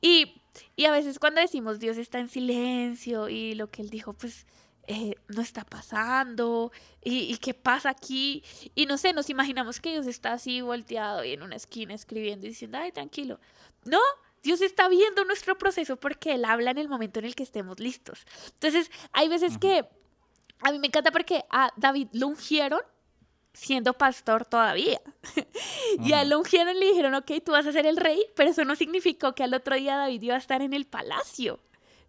[0.00, 0.40] Y,
[0.76, 4.46] y a veces cuando decimos Dios está en silencio y lo que Él dijo, pues
[4.88, 6.72] eh, no está pasando
[7.04, 8.42] ¿Y, y, qué pasa aquí
[8.74, 12.46] y no sé, nos imaginamos que Dios está así volteado y en una esquina escribiendo
[12.46, 13.38] y diciendo, ay, tranquilo.
[13.84, 14.00] No,
[14.42, 17.78] Dios está viendo nuestro proceso porque Él habla en el momento en el que estemos
[17.80, 18.26] listos.
[18.54, 19.86] Entonces, hay veces que
[20.60, 22.80] a mí me encanta porque a David lo ungieron
[23.52, 25.00] siendo pastor todavía.
[25.98, 28.64] y a lo ungieron le dijeron, ok, tú vas a ser el rey, pero eso
[28.64, 31.60] no significó que al otro día David iba a estar en el palacio.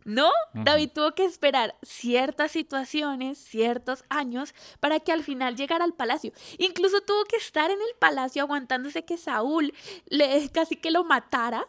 [0.05, 5.93] No, David tuvo que esperar ciertas situaciones, ciertos años, para que al final llegara al
[5.93, 6.33] palacio.
[6.57, 9.73] Incluso tuvo que estar en el palacio aguantándose que Saúl
[10.07, 11.67] le, casi que lo matara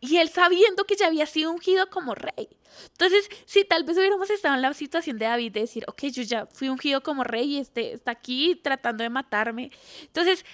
[0.00, 2.48] y él sabiendo que ya había sido ungido como rey.
[2.92, 6.22] Entonces, si tal vez hubiéramos estado en la situación de David de decir, ok, yo
[6.22, 9.72] ya fui ungido como rey y este está aquí tratando de matarme.
[10.02, 10.44] Entonces,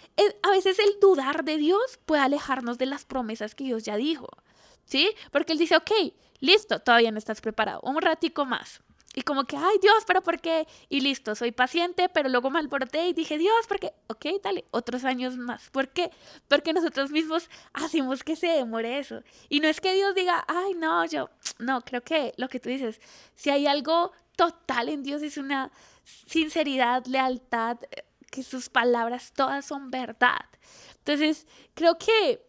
[0.42, 4.28] a veces el dudar de Dios puede alejarnos de las promesas que Dios ya dijo.
[4.84, 5.10] ¿Sí?
[5.30, 5.90] Porque Él dice, ok,
[6.40, 7.80] listo, todavía no estás preparado.
[7.82, 8.80] Un ratico más.
[9.14, 10.66] Y como que, ay Dios, pero ¿por qué?
[10.88, 13.92] Y listo, soy paciente, pero luego me alboroté y dije, Dios, ¿por qué?
[14.08, 15.70] Ok, dale, otros años más.
[15.70, 16.10] ¿Por qué?
[16.48, 19.22] Porque nosotros mismos hacemos que se demore eso.
[19.48, 22.68] Y no es que Dios diga, ay, no, yo, no, creo que lo que tú
[22.68, 23.00] dices,
[23.34, 25.70] si hay algo total en Dios es una
[26.26, 27.78] sinceridad, lealtad,
[28.30, 30.44] que sus palabras todas son verdad.
[30.98, 32.44] Entonces, creo que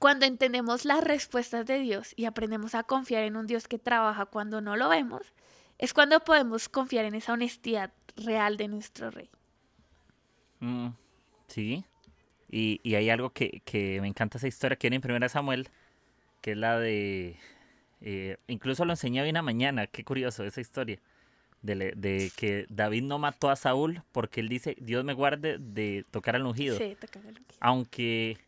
[0.00, 4.26] cuando entendemos las respuestas de Dios y aprendemos a confiar en un Dios que trabaja
[4.26, 5.32] cuando no lo vemos,
[5.82, 9.28] es cuando podemos confiar en esa honestidad real de nuestro rey.
[10.60, 10.90] Mm,
[11.48, 11.84] sí.
[12.48, 15.68] Y, hay algo que, me encanta esa historia que viene en 1 Samuel
[16.40, 17.36] que es la de...
[18.00, 21.00] eh, incluso lo enseñé hoy en la mañana, qué curioso esa historia,
[21.62, 26.04] de, de que David no mató a Saúl porque él dice, Dios me guarde de
[26.12, 26.78] tocar al ungido.
[26.78, 27.56] Sí, tocar el ungido.
[27.58, 28.38] Aunque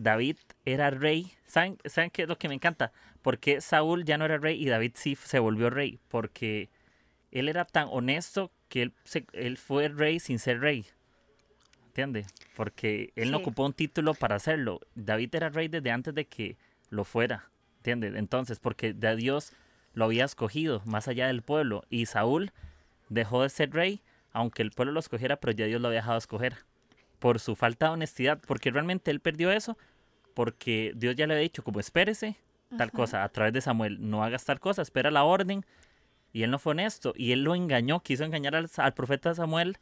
[0.00, 2.92] David era rey, ¿saben, ¿saben qué es lo que me encanta?
[3.20, 6.70] Porque Saúl ya no era rey y David sí se volvió rey, porque
[7.32, 10.86] él era tan honesto que él, se- él fue rey sin ser rey.
[11.88, 12.28] ¿Entiendes?
[12.54, 14.80] Porque él no ocupó un título para hacerlo.
[14.94, 16.56] David era rey desde antes de que
[16.90, 17.50] lo fuera.
[17.78, 18.14] ¿Entiendes?
[18.14, 19.52] Entonces, porque de Dios
[19.94, 21.84] lo había escogido más allá del pueblo.
[21.90, 22.52] Y Saúl
[23.08, 24.00] dejó de ser rey,
[24.32, 26.56] aunque el pueblo lo escogiera, pero ya Dios lo había dejado escoger.
[27.18, 29.76] Por su falta de honestidad, porque realmente él perdió eso,
[30.38, 32.36] porque Dios ya le había dicho, como espérese,
[32.68, 32.90] tal Ajá.
[32.92, 35.66] cosa, a través de Samuel, no hagas tal cosa, espera la orden.
[36.32, 39.78] Y él no fue honesto, y él lo engañó, quiso engañar al, al profeta Samuel,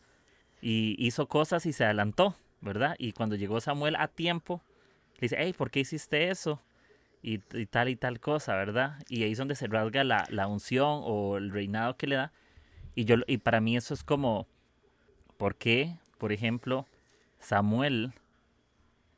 [0.63, 2.97] y hizo cosas y se adelantó, ¿verdad?
[2.99, 4.63] Y cuando llegó Samuel a tiempo,
[5.17, 6.63] le dice, hey, ¿por qué hiciste eso?
[7.23, 8.97] Y, y tal y tal cosa, ¿verdad?
[9.11, 12.33] Y ahí es donde se rasga la, la unción o el reinado que le da.
[12.95, 14.47] Y, yo, y para mí eso es como,
[15.37, 16.87] ¿por qué, por ejemplo,
[17.41, 18.15] Samuel,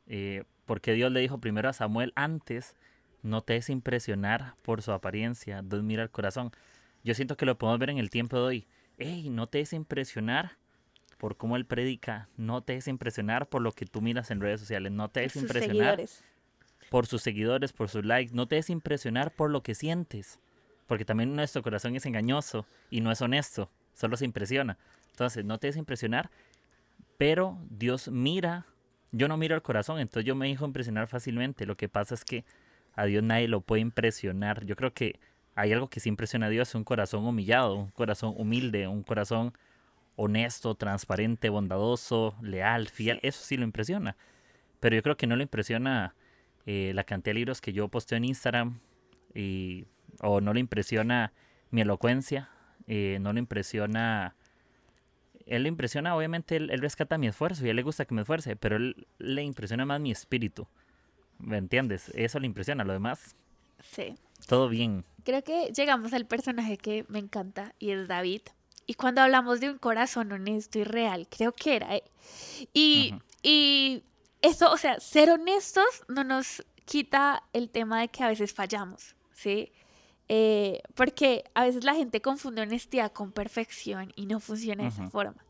[0.08, 2.76] eh, por qué Dios le dijo primero a Samuel antes,
[3.22, 6.52] no te des impresionar por su apariencia, Dios mira el corazón?
[7.02, 8.66] Yo siento que lo podemos ver en el tiempo de hoy.
[8.98, 10.58] Hey, no te des impresionar
[11.16, 14.60] por cómo él predica, no te des impresionar por lo que tú miras en redes
[14.60, 16.22] sociales, no te des Sus impresionar seguidores.
[16.90, 18.34] por sus seguidores, por sus likes.
[18.34, 20.38] No te des impresionar por lo que sientes.
[20.86, 23.70] Porque también nuestro corazón es engañoso y no es honesto.
[23.94, 24.76] Solo se impresiona.
[25.12, 26.30] Entonces, no te des impresionar.
[27.16, 28.66] Pero Dios mira.
[29.12, 31.66] Yo no miro el corazón, entonces yo me dejo impresionar fácilmente.
[31.66, 32.44] Lo que pasa es que
[32.94, 34.64] a Dios nadie lo puede impresionar.
[34.64, 35.18] Yo creo que
[35.54, 39.52] hay algo que sí impresiona a Dios, un corazón humillado, un corazón humilde, un corazón
[40.16, 43.20] honesto, transparente, bondadoso, leal, fiel.
[43.22, 44.16] Eso sí lo impresiona.
[44.80, 46.14] Pero yo creo que no lo impresiona
[46.66, 48.80] eh, la cantidad de libros que yo posteo en Instagram
[49.34, 49.86] y,
[50.20, 51.32] o no le impresiona
[51.70, 52.50] mi elocuencia,
[52.86, 54.34] eh, no le impresiona...
[55.48, 58.14] Él le impresiona, obviamente, él, él rescata mi esfuerzo y a él le gusta que
[58.14, 60.66] me esfuerce, pero él le impresiona más mi espíritu.
[61.38, 62.10] ¿Me entiendes?
[62.14, 63.34] Eso le impresiona, lo demás,
[63.80, 64.16] Sí.
[64.46, 65.04] todo bien.
[65.24, 68.42] Creo que llegamos al personaje que me encanta y es David.
[68.86, 72.02] Y cuando hablamos de un corazón honesto y real, creo que era él.
[72.72, 73.22] Y, Ujú.
[73.42, 74.02] y
[74.42, 79.14] eso, o sea, ser honestos no nos quita el tema de que a veces fallamos,
[79.32, 79.70] ¿sí?
[80.28, 85.02] Eh, porque a veces la gente confunde honestidad con perfección y no funciona de esa
[85.02, 85.10] Ujú.
[85.10, 85.44] forma.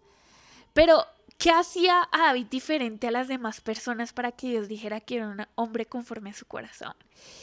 [0.72, 1.04] Pero,
[1.36, 5.28] ¿qué hacía a David diferente a las demás personas para que Dios dijera que era
[5.28, 6.94] un hombre conforme a su corazón?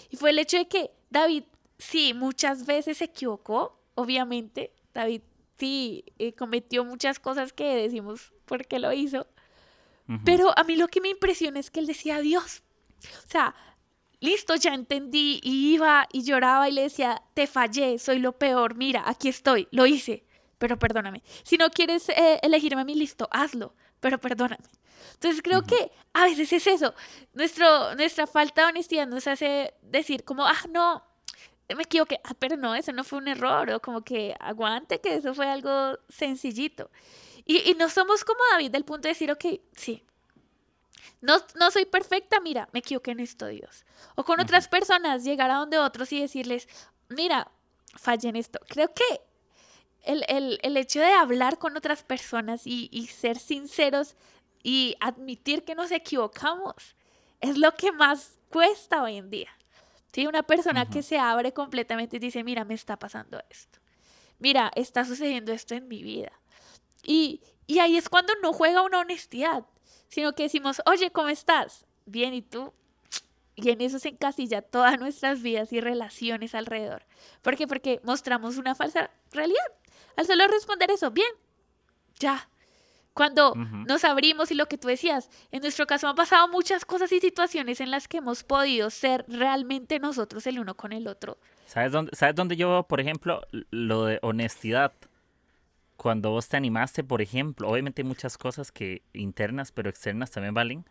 [0.10, 1.44] Y fue el hecho de que David,
[1.78, 4.72] sí, muchas veces se equivocó, obviamente.
[4.94, 5.22] David,
[5.58, 9.28] sí, eh, cometió muchas cosas que decimos por qué lo hizo.
[10.08, 10.20] Ujú.
[10.24, 12.64] Pero a mí lo que me impresiona es que él decía Dios.
[13.26, 13.54] O sea,
[14.20, 15.40] listo, ya entendí.
[15.44, 19.68] Y iba y lloraba y le decía, te fallé, soy lo peor, mira, aquí estoy,
[19.72, 20.26] lo hice,
[20.58, 21.24] pero perdóname.
[21.44, 24.64] Si no quieres eh, elegirme a mí, listo, hazlo, pero perdóname.
[25.14, 26.94] Entonces creo que a veces es eso.
[27.34, 31.04] Nuestro, nuestra falta de honestidad nos hace decir como, ah, no,
[31.76, 35.16] me equivoqué, ah, pero no, eso no fue un error, o como que aguante, que
[35.16, 36.92] eso fue algo sencillito.
[37.46, 40.04] Y, y no somos como David del punto de decir, ok, sí,
[41.22, 43.86] no, no soy perfecta, mira, me equivoqué en esto, Dios.
[44.16, 46.68] O con otras personas, llegar a donde otros y decirles,
[47.10, 47.52] mira,
[47.96, 48.60] fallé en esto.
[48.68, 49.04] Creo que
[50.04, 54.16] el, el- el hecho de hablar con otras personas y, y ser sinceros
[54.64, 56.96] y admitir que nos equivocamos
[57.42, 59.50] es lo que más cuesta hoy en día.
[60.14, 60.28] ¿Sí?
[60.28, 63.80] Una persona que se abre completamente y dice, mira, me está pasando esto.
[64.40, 66.32] Mira, está sucediendo esto en mi vida.
[67.04, 69.66] Y, y ahí es cuando no juega una honestidad,
[70.16, 71.86] sino que decimos, oye, ¿cómo estás?
[72.06, 72.74] Bien, ¿y tú?
[73.58, 77.04] Y en eso se encasilla todas nuestras vidas y relaciones alrededor.
[77.42, 77.68] ¿Por qué?
[77.68, 79.66] Porque mostramos una falsa realidad.
[80.16, 81.28] Al solo responder eso, bien,
[82.20, 82.50] ya.
[83.14, 87.12] Cuando nos abrimos y lo que tú decías, en nuestro caso han pasado muchas cosas
[87.14, 91.38] y situaciones en las que hemos podido ser realmente nosotros el uno con el otro.
[91.66, 94.92] ¿Sabes dónde, ¿Sabes dónde yo por ejemplo, lo de honestidad?
[95.98, 100.54] Cuando vos te animaste, por ejemplo, obviamente hay muchas cosas que internas, pero externas también
[100.54, 100.86] valen.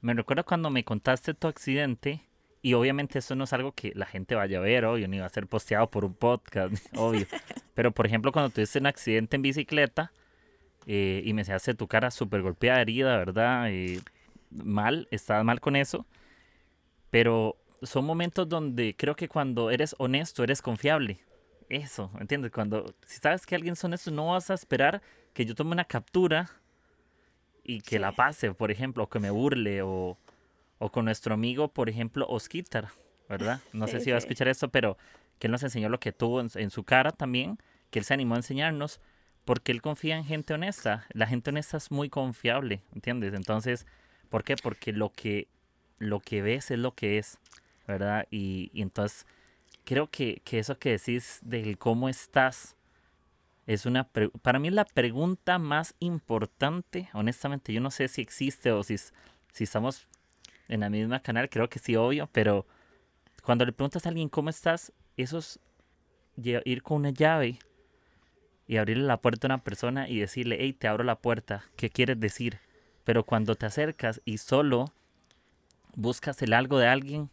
[0.00, 2.22] Me recuerdo cuando me contaste tu accidente,
[2.62, 5.26] y obviamente eso no es algo que la gente vaya a ver, obvio, ni va
[5.26, 7.26] a ser posteado por un podcast, obvio.
[7.74, 10.12] Pero, por ejemplo, cuando tuviste un accidente en bicicleta
[10.86, 13.70] eh, y me enseñaste tu cara súper golpeada, herida, ¿verdad?
[13.70, 14.00] Eh,
[14.50, 16.06] mal, estabas mal con eso.
[17.10, 21.18] Pero son momentos donde creo que cuando eres honesto, eres confiable.
[21.72, 22.50] Eso, ¿entiendes?
[22.52, 25.00] Cuando, si sabes que alguien es honesto, no vas a esperar
[25.32, 26.50] que yo tome una captura
[27.64, 28.16] y que la Sí.
[28.16, 30.18] pase, por ejemplo, o que me burle, o,
[30.78, 32.88] o con nuestro amigo, por ejemplo, Osquitar.
[33.28, 33.60] ¿verdad?
[33.72, 34.24] No sé Sí, si va a sí.
[34.26, 34.98] escuchar esto, pero
[35.38, 37.56] que él nos enseñó lo que tuvo en, en su cara también,
[37.90, 39.00] que él se animó a enseñarnos,
[39.46, 41.06] porque él confía en gente honesta.
[41.14, 43.32] La gente honesta es muy confiable, ¿entiendes?
[43.32, 43.86] Entonces,
[44.28, 44.58] ¿por qué?
[44.58, 45.48] Porque lo que,
[45.98, 47.38] lo que ves es lo que es,
[47.86, 48.26] ¿verdad?
[48.30, 49.26] Y, y entonces,
[49.84, 52.76] creo que, que eso que decís del cómo estás
[53.66, 54.08] es una,
[54.42, 58.96] para mí es la pregunta más importante, honestamente, yo no sé si existe o si,
[58.98, 60.08] si estamos
[60.68, 62.66] en la misma canal, creo que sí, obvio, pero
[63.44, 65.60] cuando le preguntas a alguien cómo estás, eso es
[66.36, 67.58] ir con una llave
[68.66, 71.90] y abrirle la puerta a una persona y decirle, hey, te abro la puerta, ¿qué
[71.90, 72.58] quieres decir?
[73.04, 74.92] Pero cuando te acercas y solo
[75.94, 77.30] buscas el algo de alguien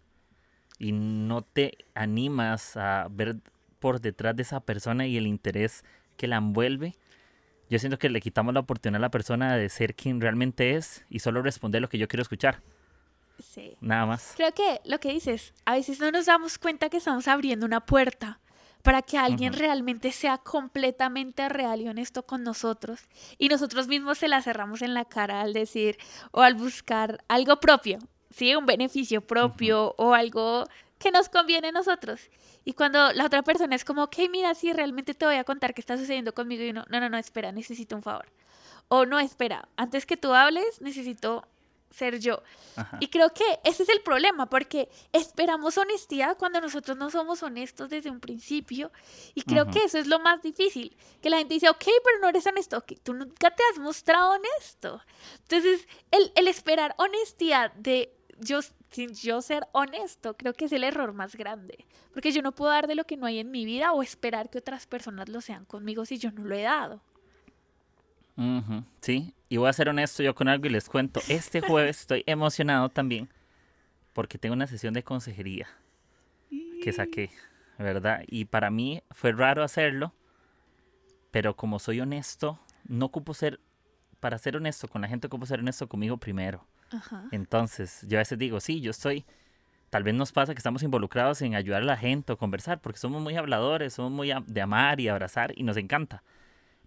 [0.79, 3.35] y no te animas a ver
[3.79, 5.83] por detrás de esa persona y el interés
[6.17, 6.95] que la envuelve,
[7.69, 11.05] yo siento que le quitamos la oportunidad a la persona de ser quien realmente es
[11.09, 12.61] y solo responder lo que yo quiero escuchar,
[13.41, 13.77] Sí.
[13.79, 14.33] nada más.
[14.35, 17.85] Creo que lo que dices, a veces no nos damos cuenta que estamos abriendo una
[17.85, 18.39] puerta
[18.83, 23.01] para que alguien realmente sea completamente real y honesto con nosotros.
[23.37, 25.97] Y nosotros mismos se la cerramos en la cara al decir
[26.31, 27.99] o al buscar algo propio,
[28.29, 28.55] ¿sí?
[28.55, 30.65] Un beneficio propio o algo
[30.97, 32.29] que nos conviene a nosotros.
[32.65, 35.73] Y cuando la otra persona es como, ok, mira, sí, realmente te voy a contar
[35.73, 38.27] qué está sucediendo conmigo y uno, no, no, no, espera, necesito un favor.
[38.89, 41.47] O no, espera, antes que tú hables, necesito
[41.89, 42.43] ser yo.
[42.75, 42.97] Ajá.
[42.99, 47.89] Y creo que ese es el problema, porque esperamos honestidad cuando nosotros no somos honestos
[47.89, 48.91] desde un principio.
[49.33, 52.29] Y creo que eso es lo más difícil, que la gente dice, ok, pero no
[52.29, 55.01] eres honesto, ok, tú nunca te has mostrado honesto.
[55.39, 58.59] Entonces, el, el esperar honestidad de yo,
[58.89, 62.71] sin yo ser honesto, creo que es el error más grande, porque yo no puedo
[62.71, 65.41] dar de lo que no hay en mi vida o esperar que otras personas lo
[65.41, 67.01] sean conmigo si yo no lo he dado.
[69.01, 71.19] Sí, y voy a ser honesto yo con algo y les cuento.
[71.27, 73.29] Este jueves estoy emocionado también
[74.13, 75.67] porque tengo una sesión de consejería
[76.81, 77.31] que saqué,
[77.77, 78.23] ¿verdad?
[78.27, 80.13] Y para mí fue raro hacerlo,
[81.31, 83.59] pero como soy honesto, no ocupo ser,
[84.19, 86.65] para ser honesto con la gente, ocupo ser honesto conmigo primero.
[86.91, 87.25] Ajá.
[87.31, 89.25] Entonces, yo a veces digo, sí, yo estoy,
[89.89, 92.99] tal vez nos pasa que estamos involucrados en ayudar a la gente o conversar, porque
[92.99, 96.23] somos muy habladores, somos muy de amar y abrazar y nos encanta.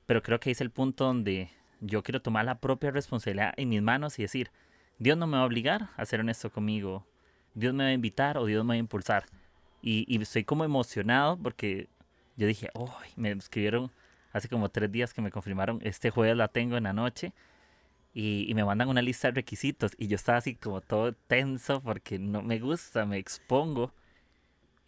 [0.07, 3.83] Pero creo que es el punto donde yo quiero tomar la propia responsabilidad en mis
[3.83, 4.51] manos y decir,
[4.99, 7.07] Dios no me va a obligar a ser honesto conmigo,
[7.55, 9.27] Dios me va a invitar o Dios me va a impulsar.
[9.81, 11.89] Y, y estoy como emocionado porque
[12.37, 13.91] yo dije, oh, me escribieron
[14.33, 17.33] hace como tres días que me confirmaron, este jueves la tengo en la noche
[18.15, 22.19] y, me mandan una lista de requisitos y yo estaba así como todo tenso porque
[22.19, 23.93] no me gusta, me expongo.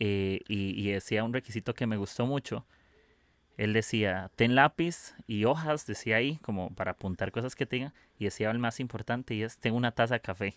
[0.01, 2.67] eh, y, y decía un requisito que me gustó mucho.
[3.57, 7.95] Él decía, ten lápiz y hojas, decía ahí, como para apuntar cosas que tenga.
[8.19, 10.57] Y decía el más importante y es, tengo una taza de café.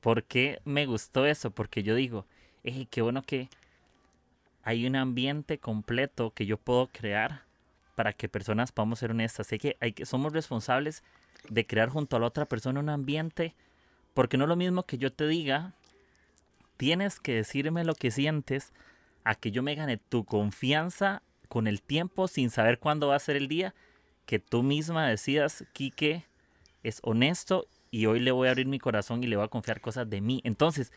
[0.00, 1.50] ¿Por qué me gustó eso?
[1.52, 2.26] Porque yo digo,
[2.90, 3.48] qué bueno que
[4.62, 7.45] hay un ambiente completo que yo puedo crear
[7.96, 9.48] para que personas podamos ser honestas.
[9.48, 11.02] Sé que, hay que somos responsables
[11.48, 13.54] de crear junto a la otra persona un ambiente,
[14.14, 15.72] porque no es lo mismo que yo te diga,
[16.76, 18.72] tienes que decirme lo que sientes,
[19.24, 23.20] a que yo me gane tu confianza con el tiempo sin saber cuándo va a
[23.20, 23.74] ser el día,
[24.26, 26.24] que tú misma decidas, Quique
[26.82, 29.80] es honesto y hoy le voy a abrir mi corazón y le voy a confiar
[29.80, 30.40] cosas de mí.
[30.44, 30.92] Entonces,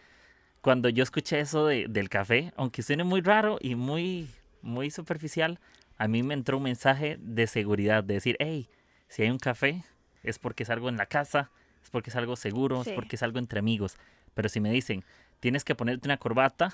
[0.62, 4.30] cuando yo escuché eso de- del café, aunque suene muy raro y muy,
[4.62, 5.60] muy superficial,
[6.00, 8.70] a mí me entró un mensaje de seguridad, de decir, hey,
[9.10, 9.84] si hay un café,
[10.24, 11.52] es porque es algo en la casa,
[11.84, 12.90] es porque es algo seguro, Sí.
[12.90, 13.98] es porque es algo entre amigos.
[14.34, 15.04] Pero si me dicen,
[15.40, 16.74] tienes que ponerte una corbata,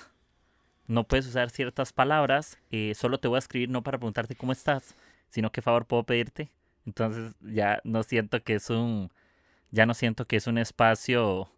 [0.87, 4.51] no puedes usar ciertas palabras, eh, solo te voy a escribir no para preguntarte cómo
[4.51, 4.95] estás,
[5.29, 6.51] sino que favor puedo pedirte.
[6.85, 9.11] Entonces ya no siento que es un,
[9.71, 11.49] ya no siento que es un espacio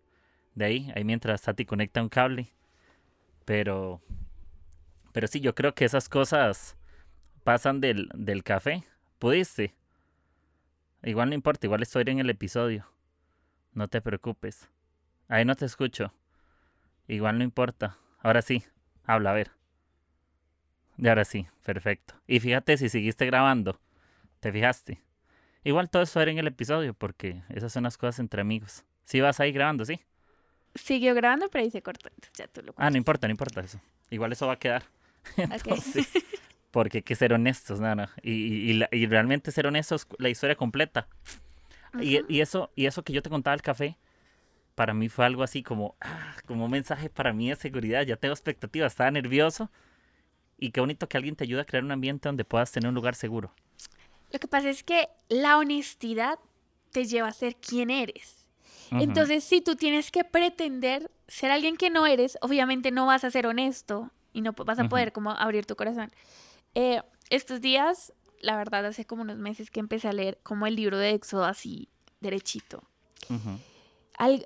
[0.55, 2.47] de ahí, ahí mientras Tati conecta un cable.
[3.43, 3.99] Pero,
[5.11, 6.76] pero sí, yo creo que esas cosas
[7.47, 8.83] pasan del, del café.
[9.19, 9.73] ¿Pudiste?
[11.01, 12.85] Igual no importa, igual estoy en el episodio.
[13.71, 14.67] No te preocupes.
[15.29, 16.13] Ahí no te escucho.
[17.07, 17.99] Igual no importa.
[18.19, 18.65] Ahora sí,
[19.05, 19.51] habla, a ver.
[20.97, 22.15] Y ahora sí, perfecto.
[22.27, 23.79] Y fíjate si seguiste grabando.
[24.41, 25.01] ¿Te fijaste?
[25.63, 28.83] Igual todo eso era en el episodio, porque esas son las cosas entre amigos.
[29.05, 30.01] Sí vas ahí grabando, sí.
[30.75, 32.09] Siguió grabando, pero ahí se cortó.
[32.09, 33.79] Entonces ya tú lo Ah, no importa, no importa eso.
[34.09, 34.83] Igual eso va a quedar.
[35.63, 35.95] cuentas.
[35.95, 36.07] Ok.
[36.71, 38.07] Porque hay que ser honestos, no, no.
[38.21, 41.07] Y, y- y la- y realmente ser honestos, la historia completa.
[41.99, 43.97] Y, y eso, y eso que yo te contaba el café,
[44.75, 48.03] para mí fue algo así como, ah, como un mensaje para mí de seguridad.
[48.03, 49.71] Ya tengo expectativas, estaba nervioso.
[50.57, 52.95] Y qué bonito que alguien te ayude a crear un ambiente donde puedas tener un
[52.95, 53.53] lugar seguro.
[54.31, 56.39] Lo que pasa es que la honestidad
[56.91, 58.45] te lleva a ser quien eres.
[58.91, 63.31] Entonces, si tú tienes que pretender ser alguien que no eres, obviamente no vas a
[63.31, 66.11] ser honesto y no vas a poder como abrir tu corazón.
[66.79, 67.01] Eh,
[67.31, 70.99] estos días, la verdad, hace como unos meses que empecé a leer como el libro
[70.99, 72.83] de Éxodo así, derechito.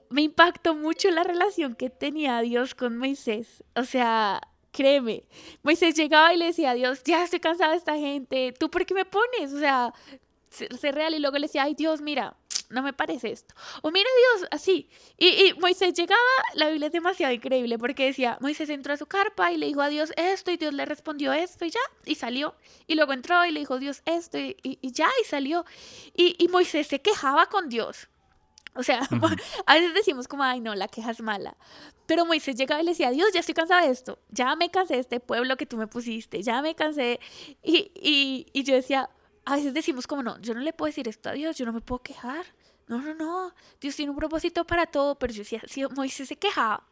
[0.10, 3.66] me impactó mucho la relación que tenía Dios con Moisés.
[3.76, 4.40] O sea,
[4.72, 5.26] créeme,
[5.62, 8.86] Moisés llegaba y le decía a Dios, ya estoy cansada de esta gente, ¿tú por
[8.86, 9.52] qué me pones?
[9.52, 9.94] O sea,
[10.50, 12.38] ser real y luego le decía, ay Dios, mira,
[12.72, 13.54] no me parece esto.
[13.82, 14.90] O mira Dios, así.
[15.18, 16.20] Y, y, Moisés llegaba,
[16.56, 19.82] la Biblia es demasiado increíble porque decía, Moisés entró a su carpa y le dijo
[19.82, 22.56] a Dios esto y Dios le respondió esto y ya, y salió.
[22.88, 25.66] Y luego entró y le dijo Dios esto y, y ya, y salió.
[26.16, 28.10] Y, Moisés se quejaba con Dios.
[28.74, 29.02] O sea,
[29.66, 31.58] a veces decimos como, ay no, la queja es mala.
[32.06, 34.20] Pero Moisés llegaba y le decía, Dios, ya estoy cansada de esto.
[34.30, 36.42] Ya me cansé de este pueblo que tú me pusiste.
[36.42, 37.20] Ya me cansé.
[37.64, 39.10] Y, y, y yo decía,
[39.46, 41.74] a veces decimos como, no, yo no le puedo decir esto a Dios, yo no
[41.74, 42.46] me puedo quejar.
[42.88, 43.54] No, no, no.
[43.80, 45.16] Dios tiene un propósito para todo.
[45.16, 46.84] Pero yo decía, si Moisés se quejaba.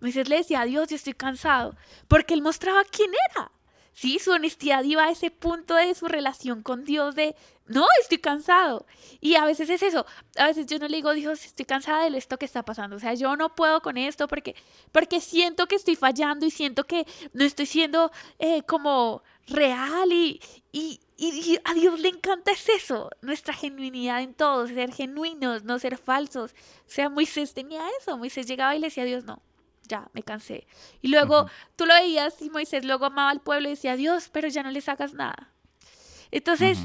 [0.00, 1.76] Moisés le decía Dios, yo estoy cansado.
[2.06, 3.50] Porque él mostraba quién era.
[3.92, 7.34] Sí, su honestidad iba a ese punto de su relación con Dios de,
[7.66, 8.86] no, estoy cansado.
[9.20, 10.06] Y a veces es eso.
[10.36, 12.94] A veces yo no le digo, Dios, estoy cansada de esto que está pasando.
[12.94, 14.54] O sea, yo no puedo con esto porque,
[14.92, 20.40] porque siento que estoy fallando y siento que no estoy siendo eh, como real y,
[20.70, 25.80] y, y, a Dios le encanta es eso, nuestra genuinidad en todo, ser genuinos, no
[25.80, 26.52] ser falsos.
[26.86, 29.42] O sea, Moisés tenía eso, Moisés llegaba y le decía a Dios, no,
[29.88, 30.68] ya, me cansé.
[31.02, 34.46] Y luego tú lo veías y Moisés luego amaba al pueblo y decía, Dios, pero
[34.46, 35.52] ya no les hagas nada.
[36.30, 36.78] Entonces,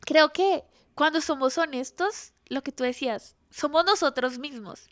[0.00, 0.64] creo que
[0.94, 4.88] cuando somos honestos, lo que tú decías, somos nosotros mismos.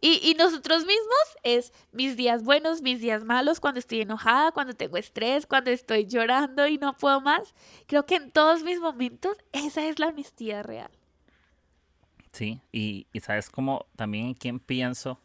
[0.00, 4.96] Y, nosotros mismos es mis días buenos, mis días malos, cuando estoy enojada, cuando tengo
[4.96, 7.52] estrés, cuando estoy llorando y no puedo más.
[7.88, 10.90] Creo que en todos mis momentos esa es la honestidad real.
[12.32, 15.20] Sí, y, sabes como también en quién pienso,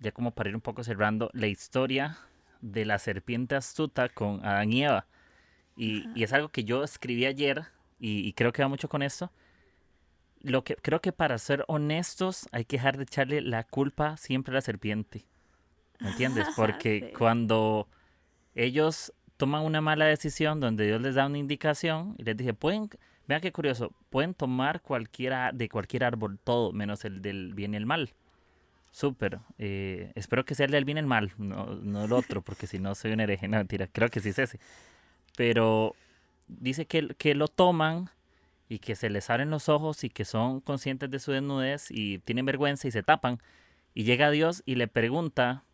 [0.00, 2.18] ya como para ir un poco cerrando, la historia
[2.60, 5.06] de la serpiente astuta con Adán y Eva.
[5.78, 7.64] Y, es algo que yo escribí ayer
[7.98, 9.32] y, y creo que va mucho con esto
[10.42, 14.52] lo que creo que para ser honestos hay que dejar de echarle la culpa siempre
[14.52, 15.24] a la serpiente.
[16.00, 16.46] ¿Me entiendes?
[16.56, 17.88] Porque cuando
[18.54, 22.88] ellos toman una mala decisión donde Dios les da una indicación y les dije, pueden,
[23.26, 27.76] vean qué curioso, pueden tomar cualquiera de cualquier árbol, todo menos el del bien y
[27.76, 28.12] el mal.
[28.90, 29.40] Súper.
[29.58, 32.66] Eh, espero que sea el del bien y el mal, no, no el otro, porque
[32.66, 33.46] si no soy un hereje.
[33.46, 34.58] No, mentira, creo que sí es ese.
[35.36, 35.94] Pero
[36.48, 38.08] dice que, que lo toman
[38.68, 42.18] y que se les abren los ojos y que son conscientes de su desnudez y
[42.18, 43.40] tienen vergüenza y se tapan.
[43.94, 45.64] Y llega Dios y le pregunta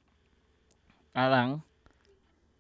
[1.14, 1.64] a Adán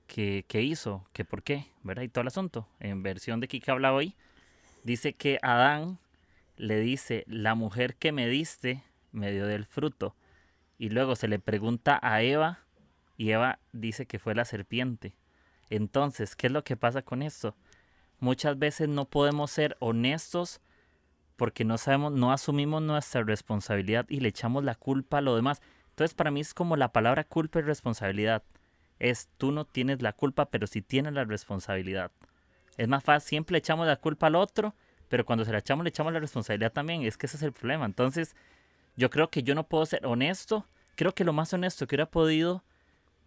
[0.06, 2.02] qué, qué hizo, que por qué, ¿verdad?
[2.02, 2.66] Y todo el asunto.
[2.80, 4.14] En versión de Kika habla hoy,
[4.84, 5.98] dice que Adán
[6.56, 10.14] le dice, la mujer que me diste me dio del fruto.
[10.78, 12.60] Y luego se le pregunta a Eva
[13.16, 15.14] y Eva dice que fue la serpiente.
[15.70, 17.54] Entonces, ¿qué es lo que pasa con esto?
[18.22, 20.60] Muchas veces no podemos ser honestos
[21.36, 25.60] porque no sabemos, no asumimos nuestra responsabilidad y le echamos la culpa a lo demás.
[25.90, 28.44] Entonces para mí es como la palabra culpa y responsabilidad.
[29.00, 32.12] Es tú no tienes la culpa, pero sí tienes la responsabilidad.
[32.76, 34.76] Es más fácil, siempre le echamos la culpa al otro,
[35.08, 37.02] pero cuando se la echamos le echamos la responsabilidad también.
[37.02, 37.86] Es que ese es el problema.
[37.86, 38.36] Entonces
[38.96, 40.68] yo creo que yo no puedo ser honesto.
[40.94, 42.62] Creo que lo más honesto que hubiera podido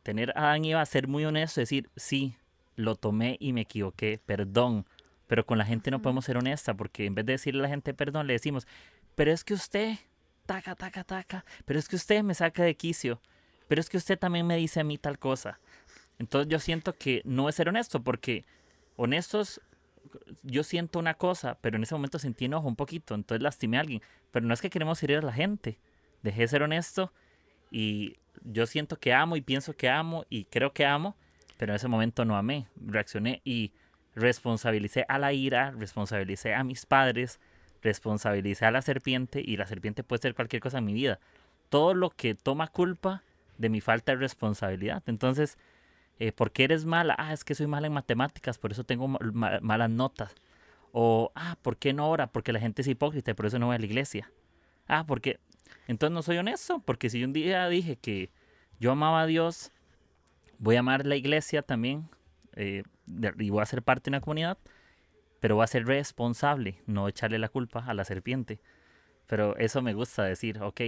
[0.03, 2.37] tener a Adán iba a ser muy honesto, decir, sí,
[2.75, 4.85] lo tomé y me equivoqué, perdón.
[5.27, 7.69] Pero con la gente no podemos ser honesta porque en vez de decirle a la
[7.69, 8.67] gente perdón, le decimos,
[9.15, 9.95] pero es que usted,
[10.45, 13.21] taca, taca, taca, pero es que usted me saca de quicio,
[13.67, 15.59] pero es que usted también me dice a mí tal cosa.
[16.19, 18.45] Entonces yo siento que no es ser honesto porque
[18.95, 19.61] honestos,
[20.43, 23.81] yo siento una cosa, pero en ese momento sentí enojo un poquito, entonces lastimé a
[23.81, 24.01] alguien.
[24.31, 25.79] Pero no es que queremos herir a la gente.
[26.21, 27.11] Dejé de ser honesto
[27.71, 31.17] y yo siento que amo y pienso que amo y creo que amo,
[31.57, 33.71] pero en ese momento no amé, reaccioné y
[34.15, 37.39] responsabilicé a la ira, responsabilicé a mis padres,
[37.81, 41.19] responsabilicé a la serpiente y la serpiente puede ser cualquier cosa en mi vida.
[41.69, 43.23] Todo lo que toma culpa
[43.57, 45.03] de mi falta de responsabilidad.
[45.05, 45.57] Entonces,
[46.19, 47.15] eh, ¿por qué eres mala?
[47.17, 50.33] Ah, es que soy mala en matemáticas, por eso tengo malas notas.
[50.91, 52.27] O, ah, ¿por qué no ora?
[52.27, 54.31] Porque la gente es hipócrita y por eso no voy a la iglesia.
[54.87, 55.39] Ah, porque...
[55.87, 58.31] Entonces no soy honesto, porque si un día dije que
[58.79, 59.71] yo amaba a Dios
[60.59, 62.09] voy a amar la iglesia también
[62.55, 62.83] eh,
[63.37, 64.57] y voy a ser parte de una comunidad,
[65.39, 68.59] pero voy a ser responsable, no echarle la culpa a la serpiente.
[69.27, 70.81] Pero eso me gusta decir, ok,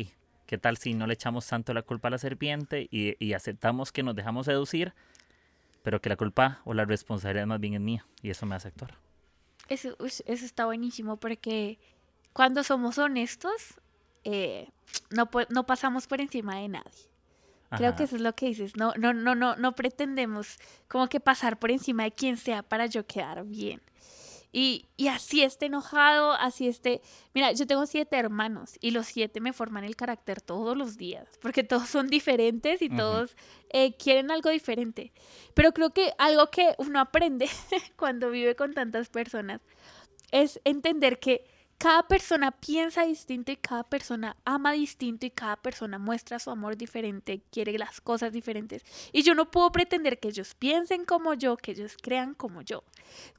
[0.46, 4.04] ¿qué tal si no le echamos tanto la culpa a la serpiente y, aceptamos que
[4.04, 4.94] nos dejamos seducir,
[5.84, 8.70] pero que la culpa o la responsabilidad más bien es mía y eso me hace
[8.70, 8.96] actuar?
[9.70, 11.80] Eso, eso está buenísimo porque
[12.34, 13.76] cuando somos honestos,
[14.24, 14.70] eh,
[15.10, 17.10] no, no pasamos por encima de nadie.
[17.76, 18.76] Creo que eso es lo que dices.
[18.78, 20.58] No, no, no, no, no pretendemos
[20.88, 23.82] como que pasar por encima de quien sea para yo quedar bien.
[24.54, 27.02] Y, y, así esté enojado, así esté...
[27.34, 31.28] Mira, yo tengo siete hermanos y los siete me forman el carácter todos los días,
[31.42, 33.36] porque todos son diferentes y todos
[33.70, 35.12] eh, quieren algo diferente.
[35.54, 37.50] Pero creo que algo que uno aprende
[37.98, 39.62] cuando vive con tantas personas
[40.32, 41.46] es entender que
[41.78, 46.76] cada persona piensa distinto y cada persona ama distinto y cada persona muestra su amor
[46.76, 48.84] diferente, quiere las cosas diferentes.
[49.12, 52.84] Y yo no puedo pretender que ellos piensen como yo, que ellos crean como yo.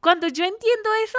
[0.01, 1.18] Cuando yo entiendo eso,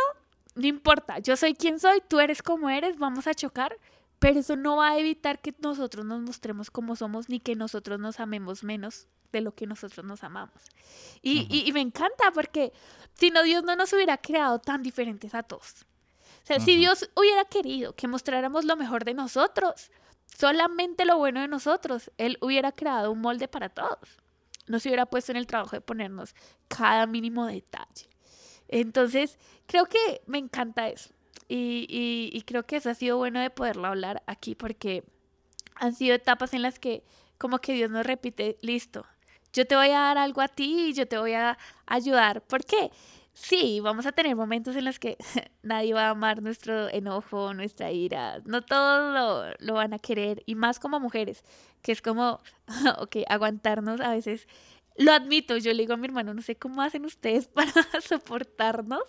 [0.55, 3.78] no importa, yo soy quien soy, tú eres como eres, vamos a chocar,
[4.20, 7.99] pero eso no va a evitar que nosotros nos mostremos como somos ni que nosotros
[7.99, 10.63] nos amemos menos de lo que nosotros nos amamos.
[11.22, 12.72] Y, y me encanta porque
[13.13, 15.86] si no, Dios no nos hubiera creado tan diferentes a todos
[16.49, 19.91] sea, si Dios hubiera querido que mostráramos lo mejor de nosotros,
[20.25, 24.19] solamente lo bueno de nosotros, Él hubiera creado un molde para todos.
[24.67, 26.33] No se hubiera puesto en el trabajo de ponernos
[26.67, 28.09] cada mínimo detalle.
[28.67, 29.37] Entonces,
[29.67, 31.11] creo que me encanta eso.
[31.47, 31.87] Y,
[32.31, 35.03] y, creo que eso ha sido bueno de poderlo hablar aquí porque
[35.75, 37.03] han sido etapas en las que
[37.39, 39.05] como que Dios nos repite, listo,
[39.51, 42.43] yo te voy a dar algo a ti y yo te voy a ayudar.
[42.43, 42.91] ¿Por qué?
[43.41, 45.17] Sí, vamos a tener momentos en los que
[45.63, 48.41] nadie va a amar nuestro enojo, nuestra ira.
[48.45, 50.43] No todos lo, van a querer.
[50.45, 51.43] Y más como mujeres,
[51.81, 52.41] que es como,
[52.99, 54.45] ok, aguantarnos a veces.
[54.97, 57.71] Lo admito, yo le digo a mi hermano, no sé cómo hacen ustedes para
[58.01, 59.03] soportarnos.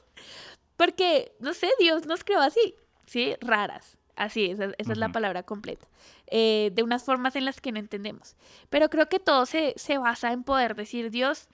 [0.77, 2.77] Porque, no sé, Dios nos creó así,
[3.07, 3.35] ¿sí?
[3.41, 3.99] Raras.
[4.15, 5.89] Así, esa, esa es la palabra completa.
[6.29, 8.37] Eh, de unas formas en las que no entendemos.
[8.69, 11.49] Pero creo que todo se, se basa en poder decir, Dios,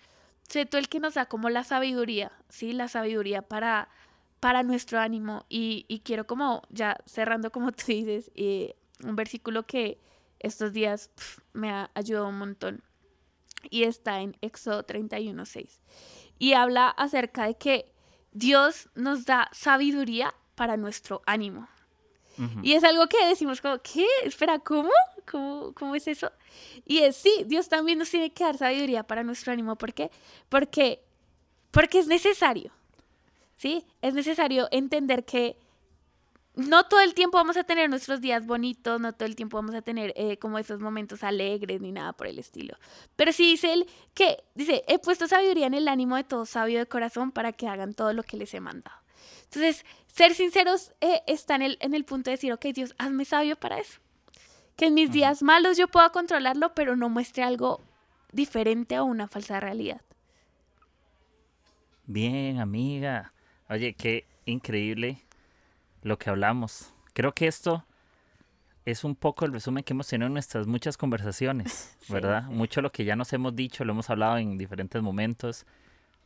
[0.48, 2.72] sé tú el que nos da como la sabiduría, ¿sí?
[2.72, 3.88] La sabiduría para,
[4.40, 5.44] para nuestro ánimo.
[5.48, 9.98] Y, quiero como, ya cerrando como tú dices, eh, un versículo que
[10.38, 11.10] estos días
[11.52, 12.82] me ha ayudado un montón.
[13.68, 15.80] Y está en Éxodo 31.6.
[16.38, 17.92] Y habla acerca de que
[18.32, 21.68] Dios nos da sabiduría para nuestro ánimo.
[22.62, 24.04] Y es algo que decimos como, ¿qué?
[24.22, 24.90] Espera, ¿cómo?
[25.30, 26.30] ¿Cómo, ¿Cómo es eso?
[26.84, 29.76] Y es sí, Dios también nos tiene que dar sabiduría para nuestro ánimo.
[29.76, 30.10] ¿Por qué?
[30.48, 31.02] Porque,
[31.70, 32.72] porque es necesario.
[33.56, 33.84] ¿Sí?
[34.02, 35.56] Es necesario entender que
[36.56, 39.74] no todo el tiempo vamos a tener nuestros días bonitos, no todo el tiempo vamos
[39.74, 42.76] a tener eh, como esos momentos alegres ni nada por el estilo.
[43.14, 46.78] Pero sí dice él que, dice, he puesto sabiduría en el ánimo de todo sabio
[46.78, 48.96] de corazón para que hagan todo lo que les he mandado.
[49.44, 53.26] Entonces, ser sinceros eh, está en el, en el punto de decir, ok, Dios, hazme
[53.26, 54.00] sabio para eso.
[54.76, 57.80] Que en mis días malos yo pueda controlarlo, pero no muestre algo
[58.32, 60.00] diferente o una falsa realidad.
[62.06, 63.32] Bien, amiga.
[63.68, 65.22] Oye, qué increíble
[66.02, 66.92] lo que hablamos.
[67.14, 67.84] Creo que esto
[68.84, 72.44] es un poco el resumen que hemos tenido en nuestras muchas conversaciones, ¿verdad?
[72.44, 75.66] Mucho lo que ya nos hemos dicho, lo hemos hablado en diferentes momentos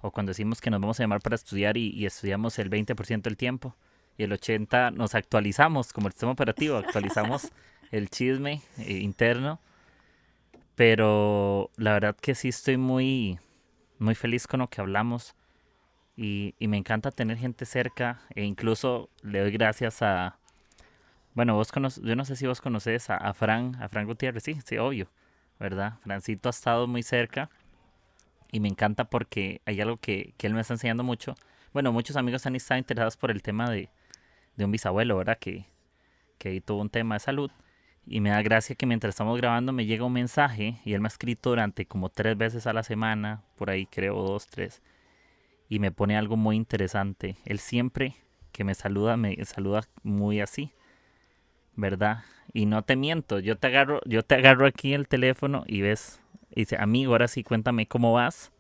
[0.03, 3.37] o cuando decimos que nos vamos a llamar para estudiar y, estudiamos el 20% del
[3.37, 3.75] tiempo
[4.17, 7.51] y el 80% nos actualizamos como el sistema operativo, actualizamos
[7.91, 9.61] el chisme eh, interno.
[10.75, 13.39] Pero la verdad que sí estoy muy,
[13.99, 15.35] muy feliz con lo que hablamos
[16.17, 20.39] y, me encanta tener gente cerca e incluso le doy gracias a,
[21.35, 21.71] bueno, vos
[22.03, 25.11] yo no sé si vos conoces a, a Fran, a Fran Gutiérrez, sí, sí, obvio,
[25.59, 25.99] ¿verdad?
[26.03, 27.51] Francito ha estado muy cerca
[28.53, 31.35] y me encanta porque hay algo que, él me está enseñando mucho.
[31.73, 33.89] Bueno, muchos amigos han estado interesados por el tema de,
[34.59, 35.39] un bisabuelo, ¿verdad?
[35.39, 35.67] Que,
[36.39, 37.51] que tuvo un tema de salud.
[38.07, 41.07] Y me da gracia que mientras estamos grabando me llega un mensaje y él me
[41.07, 44.83] ha escrito durante como tres veces a la semana, por ahí creo dos, tres,
[45.69, 47.37] y me pone algo muy interesante.
[47.45, 48.17] Él siempre
[48.53, 50.73] que me saluda, me saluda muy así,
[51.77, 52.25] ¿verdad?
[52.53, 56.21] Y no te miento, yo te agarro, yo te agarro aquí el teléfono y ves
[56.55, 58.53] dice, amigo, ahora sí cuéntame cómo vas.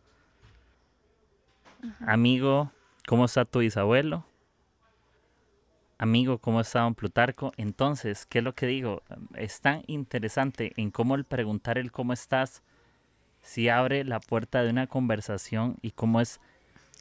[2.00, 2.72] Amigo,
[3.06, 4.24] ¿cómo está tu bisabuelo?
[6.02, 7.52] Amigo, ¿cómo está don Plutarco?
[7.58, 9.02] Entonces, ¿qué es lo que digo?
[9.34, 12.62] Es tan interesante en cómo el preguntar el cómo estás,
[13.42, 16.40] si abre la puerta de una conversación y cómo es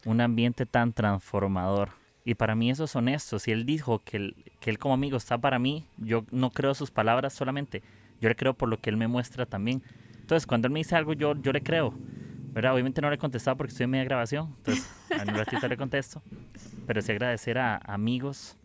[0.03, 1.91] un ambiente tan transformador.
[2.25, 3.39] Y para mí eso es honesto.
[3.39, 6.75] Si él dijo que él, que él como amigo está para mí, yo no creo
[6.75, 7.81] sus palabras solamente,
[8.19, 9.81] yo le creo por lo que él me muestra también.
[10.19, 11.93] Entonces, cuando él me dice algo, yo, yo le creo.
[12.51, 12.73] ¿verdad?
[12.73, 14.53] Obviamente no le he contestado porque estoy en media grabación.
[14.57, 16.21] Entonces, a un ratito le contesto.
[16.85, 18.58] Pero sí agradecer a amigos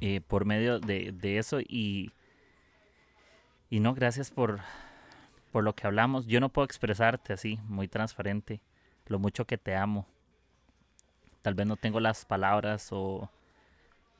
[0.00, 1.60] eh, por medio de, eso.
[1.60, 2.12] Y,
[3.70, 4.60] y no, gracias por,
[5.52, 6.26] por lo que hablamos.
[6.26, 8.60] Yo no puedo expresarte así, muy transparente,
[9.06, 10.06] lo mucho que te amo.
[11.42, 13.30] Tal vez no tengo las palabras o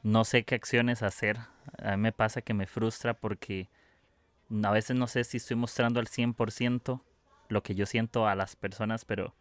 [0.02, 1.38] no sé qué acciones hacer.
[1.82, 3.68] A mí me pasa que me frustra porque
[4.62, 7.02] a veces no sé si estoy mostrando al 100%
[7.48, 9.34] lo que yo siento a las personas, pero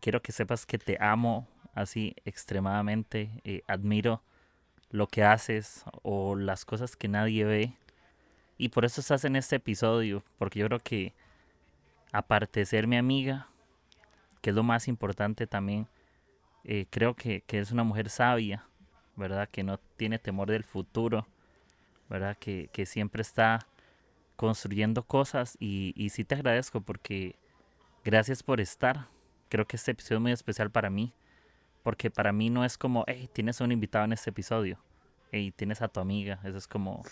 [0.00, 4.22] quiero que sepas que te amo así extremadamente, eh, admiro
[4.90, 7.76] lo que haces o las cosas que nadie ve.
[8.56, 11.14] Y por eso estás en este episodio, porque yo creo que
[12.12, 13.48] aparte de ser mi amiga,
[14.40, 15.86] que es lo más importante también,
[16.64, 18.66] eh, creo que, que, es una mujer sabia,
[19.16, 19.48] ¿verdad?
[19.48, 21.26] Que no tiene temor del futuro,
[22.08, 22.36] ¿verdad?
[22.38, 23.66] Que, que siempre está
[24.36, 27.36] construyendo cosas y, y sí te agradezco porque
[28.04, 29.06] gracias por estar.
[29.48, 31.12] Creo que este episodio es muy especial para mí,
[31.82, 34.78] porque para mí no es como, hey, tienes un invitado en este episodio,
[35.32, 37.02] hey, tienes a tu amiga, eso es como,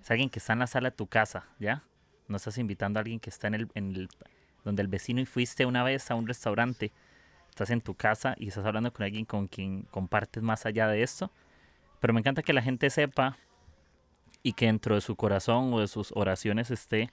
[0.00, 1.82] es alguien que está en la sala de tu casa, ¿ya?
[2.28, 4.08] No estás invitando a alguien que está en el, en el
[4.64, 6.92] donde el vecino y fuiste una vez a un restaurante,
[7.48, 11.02] estás en tu casa y estás hablando con alguien con quien compartes más allá de
[11.02, 11.30] esto.
[12.00, 13.36] Pero me encanta que la gente sepa
[14.42, 17.10] y que dentro de su corazón o de sus oraciones esté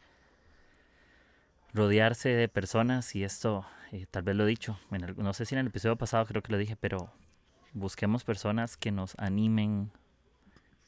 [1.78, 4.78] rodearse de personas y esto eh, tal vez lo he dicho,
[5.16, 7.14] no sé si en el episodio pasado creo que lo dije, pero
[7.74, 9.92] busquemos personas que nos animen,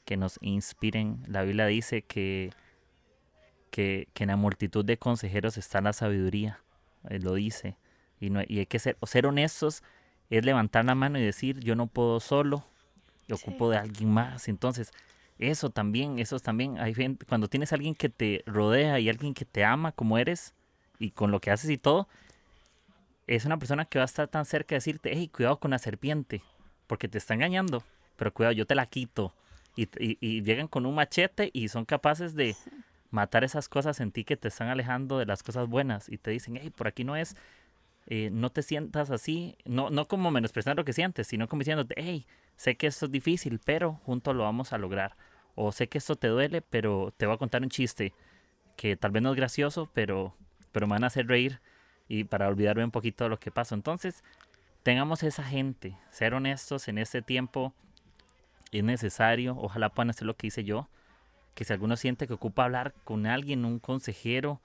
[0.03, 1.23] que nos inspiren.
[1.27, 2.51] La Biblia dice que
[3.69, 6.61] que, en la multitud de consejeros está la sabiduría,
[7.09, 7.77] él lo dice.
[8.19, 9.83] Y, no, y hay que ser, ser honestos,
[10.29, 12.65] es levantar la mano y decir, yo no puedo solo,
[13.27, 14.47] yo ocupo de alguien más.
[14.47, 14.91] Entonces,
[15.37, 19.33] eso también, eso también, hay gente, cuando tienes a alguien que te rodea y alguien
[19.33, 20.53] que te ama como eres
[20.99, 22.07] y con lo que haces y todo,
[23.27, 25.79] es una persona que va a estar tan cerca de decirte, hey, cuidado con la
[25.79, 26.41] serpiente,
[26.87, 27.83] porque te está engañando,
[28.15, 29.33] pero cuidado, yo te la quito.
[29.75, 32.55] Y, y llegan con un machete y son capaces de,
[33.11, 36.31] matar esas cosas en ti que te están alejando de las cosas buenas y te
[36.31, 37.35] dicen, hey, por aquí no es,
[38.07, 41.95] eh, no te sientas así, no, no como menospreciando lo que sientes, sino como diciéndote,
[41.97, 42.25] hey,
[42.55, 45.15] sé que esto es difícil, pero juntos lo vamos a lograr.
[45.55, 48.13] O sé que esto te duele, pero te voy a contar un chiste
[48.77, 50.35] que tal vez no es gracioso, pero,
[50.71, 51.59] pero me van a hacer reír
[52.07, 53.75] y para olvidarme un poquito de lo que pasó.
[53.75, 54.23] Entonces,
[54.83, 57.73] tengamos esa gente, ser honestos en este tiempo
[58.71, 60.89] es necesario, ojalá puedan hacer lo que hice yo,
[61.55, 64.61] que si alguno siente que ocupa hablar con alguien, un consejero,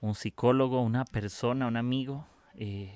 [0.00, 2.94] un psicólogo, una persona, un amigo, eh,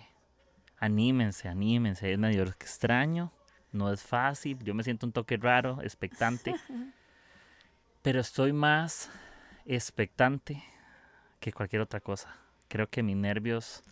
[0.79, 2.13] anímense, anímense.
[2.13, 3.33] Es medio extraño,
[3.73, 4.59] no es fácil.
[4.63, 6.55] Yo me siento un toque raro, expectante.
[8.03, 9.11] pero estoy más
[9.67, 10.63] expectante
[11.41, 12.37] que cualquier otra cosa.
[12.69, 13.83] Creo que mis nervios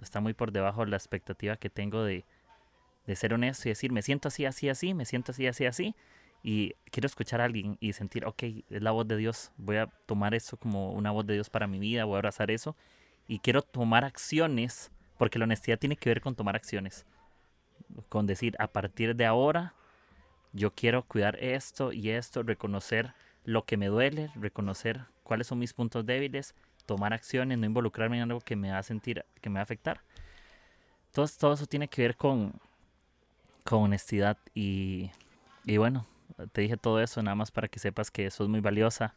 [0.00, 2.24] están muy por debajo de la expectativa que tengo de,
[3.06, 5.94] de ser honesto y decir, me siento así, así, así, me siento así, así, así
[6.42, 9.86] y quiero escuchar a alguien y sentir, ok, es la voz de Dios, voy a
[10.06, 12.76] tomar eso como una voz de Dios para mi vida, voy a abrazar eso.
[13.28, 17.04] Y quiero tomar acciones, porque la honestidad tiene que ver con tomar acciones,
[18.08, 19.74] con decir, a partir de ahora,
[20.52, 23.12] yo quiero cuidar esto y esto, reconocer
[23.44, 26.54] lo que me duele, reconocer cuáles son mis puntos débiles,
[26.90, 29.62] tomar acciones, no involucrarme en algo que me va a sentir, que me va a
[29.62, 30.00] afectar.
[31.12, 32.52] Todo, todo eso tiene que ver con,
[33.62, 35.12] con honestidad y,
[35.64, 36.04] y bueno,
[36.50, 39.14] te dije todo eso nada más para que sepas que eso es muy valiosa,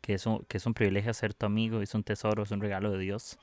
[0.00, 2.60] que es un, que es un privilegio ser tu amigo, es un tesoro, es un
[2.60, 3.38] regalo de Dios.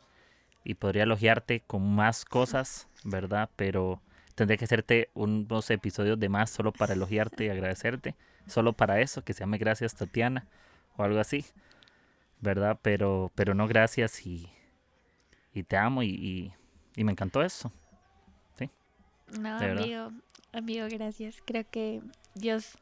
[0.66, 3.50] Y podría elogiarte con más cosas, ¿verdad?
[3.56, 4.02] Pero
[4.36, 8.16] tendría que hacerte unos episodios de más solo para elogiarte y agradecerte.
[8.48, 10.46] Solo para eso, que se llame gracias Tatiana
[10.98, 11.46] o algo así,
[12.42, 12.80] ¿verdad?
[12.82, 14.50] Pero, pero no gracias y,
[15.54, 16.54] y te amo y,
[16.96, 17.72] y, me encantó eso.
[18.58, 18.70] ¿Sí?
[19.39, 20.12] No, amigo,
[20.52, 21.38] amigo, gracias.
[21.46, 22.02] Creo que
[22.36, 22.78] Dios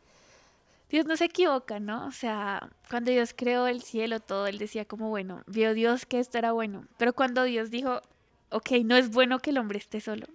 [0.90, 2.08] Dios no se equivoca, ¿no?
[2.08, 6.20] O sea, cuando Dios creó el cielo, todo, Él decía como, bueno, vio Dios que
[6.20, 6.88] esto era bueno.
[6.98, 8.02] Pero cuando Dios dijo,
[8.50, 10.26] ok, no es bueno que el hombre esté solo.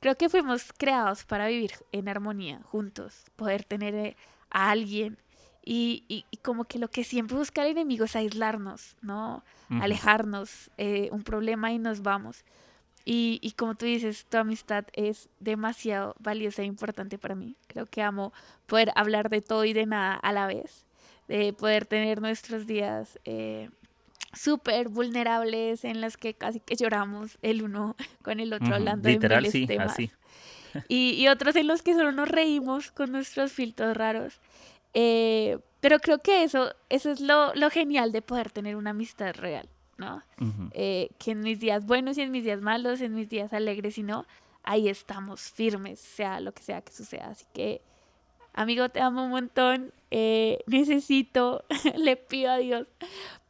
[0.00, 4.16] Creo que fuimos creados para vivir en armonía, juntos, poder tener eh,
[4.50, 5.18] a alguien.
[5.68, 9.42] Y, y, como que lo que siempre busca el enemigo es aislarnos, ¿no?
[9.68, 12.44] Alejarnos, eh, un problema y nos vamos.
[13.04, 17.56] Y, y, como tú dices, tu amistad es demasiado valiosa e importante para mí.
[17.66, 18.32] Creo que amo
[18.66, 20.84] poder hablar de todo y de nada a la vez,
[21.26, 23.68] de poder tener nuestros días eh,
[24.36, 29.42] súper vulnerables en los que casi que lloramos el uno con el otro hablando Literal,
[29.42, 29.92] de sí, temas.
[29.92, 30.12] Así.
[30.88, 34.40] Y, y, otros en los que solo nos reímos con nuestros filtros raros.
[34.98, 39.34] Eh, pero creo que eso, eso es lo, lo genial de poder tener una amistad
[39.34, 39.68] real.
[39.98, 40.22] ¿no?
[40.72, 43.98] Eh, que en mis días buenos y en mis días malos, en mis días alegres
[43.98, 44.26] y no,
[44.62, 47.28] ahí estamos firmes, sea lo que sea que suceda.
[47.28, 47.82] Así que,
[48.52, 49.92] amigo, te amo un montón.
[50.10, 51.64] Eh, necesito,
[51.96, 52.86] le pido a Dios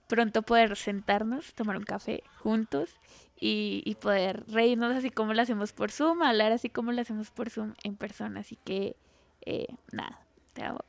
[0.06, 2.90] pronto poder sentarnos, tomar un café juntos
[3.38, 7.50] y, poder reírnos así como lo hacemos por Zoom, hablar así como lo hacemos por
[7.50, 8.40] Zoom en persona.
[8.40, 8.96] Así que,
[9.42, 10.20] eh, nada,
[10.52, 10.80] te amo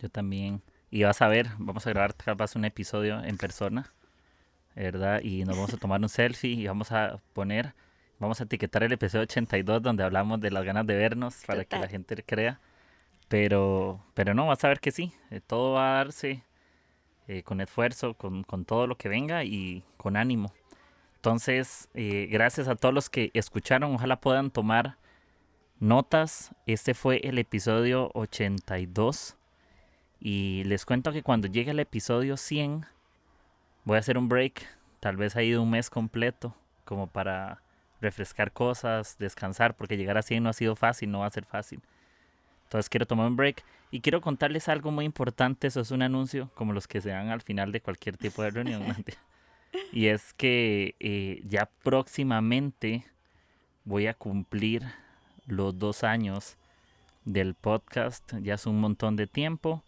[0.00, 0.62] Yo también.
[0.90, 3.92] Y vas a ver, vamos a grabar capaz un episodio en persona,
[4.76, 5.20] ¿verdad?
[5.22, 7.74] Y nos vamos a tomar un selfie y vamos a poner,
[8.18, 11.78] vamos a etiquetar el episodio 82 donde hablamos de las ganas de vernos para que
[11.78, 12.60] la gente crea.
[13.28, 16.44] Pero, pero no, vas a ver que sí, eh, todo va a darse
[17.26, 20.52] eh, con esfuerzo, con, con, todo lo que venga y con ánimo.
[21.16, 24.98] Entonces, eh, gracias a todos los que escucharon, ojalá puedan tomar
[25.80, 26.54] notas.
[26.66, 29.36] Este fue el episodio 82.
[30.26, 32.86] Y les cuento que cuando llegue el episodio 100,
[33.84, 34.66] voy a hacer un break,
[34.98, 36.56] tal vez ahí de un mes completo,
[36.86, 37.60] como para
[38.00, 41.44] refrescar cosas, descansar, porque llegar a 100 no ha sido fácil, no va a ser
[41.44, 41.82] fácil.
[42.62, 46.50] Entonces quiero tomar un break y quiero contarles algo muy importante, eso es un anuncio,
[46.54, 48.82] como los que se dan al final de cualquier tipo de reunión.
[49.92, 53.04] y es que eh, ya próximamente
[53.84, 54.84] voy a cumplir
[55.46, 56.56] los dos años
[57.26, 59.84] del podcast, ya es un montón de tiempo.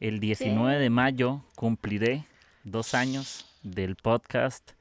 [0.00, 2.24] El 19 de mayo cumpliré
[2.64, 4.72] dos años del podcast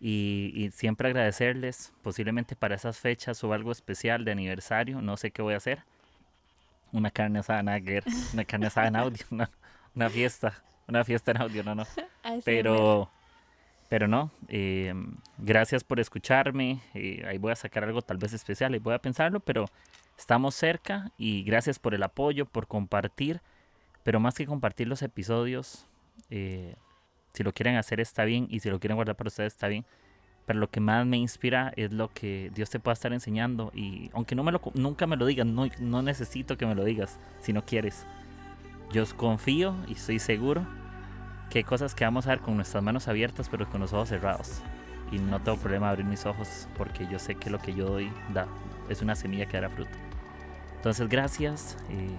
[0.00, 5.40] y, siempre agradecerles, posiblemente para esas fechas o algo especial de aniversario, no sé qué
[5.40, 5.84] voy a hacer.
[6.92, 7.62] Una carne asada,
[8.32, 9.24] una carne asada en audio,
[9.94, 11.86] una, fiesta, una fiesta en audio, no, no.
[12.44, 13.10] Pero,
[13.88, 18.74] pero no, em, gracias por escucharme, eh, ahí voy a sacar algo tal vez especial
[18.74, 19.66] y voy a pensarlo, pero
[20.18, 23.40] estamos cerca y gracias por el apoyo, por compartir
[24.04, 25.86] pero más que compartir los episodios,
[26.30, 26.76] eh,
[27.32, 29.84] si lo quieren hacer está bien y si lo quieren guardar para ustedes está bien.
[30.46, 33.72] Pero lo que más me inspira es lo que Dios te pueda estar enseñando.
[33.74, 36.84] Y aunque no me lo, nunca me lo digas, no, no necesito que me lo
[36.84, 38.06] digas si no quieres.
[38.92, 40.66] Yo confío y estoy seguro
[41.50, 44.10] que hay cosas que vamos a ver con nuestras manos abiertas, pero con los ojos
[44.10, 44.60] cerrados.
[45.10, 48.12] Y no tengo problema abrir mis ojos porque yo sé que lo que yo doy
[48.34, 48.46] da,
[48.90, 49.96] es una semilla que dará fruto.
[50.76, 51.78] Entonces, gracias.
[51.88, 52.10] Eh,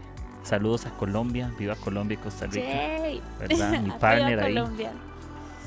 [0.45, 2.67] Saludos a Colombia, viva Colombia y Costa Rica.
[3.39, 3.81] ¿Verdad?
[3.81, 4.55] Mi partner ahí.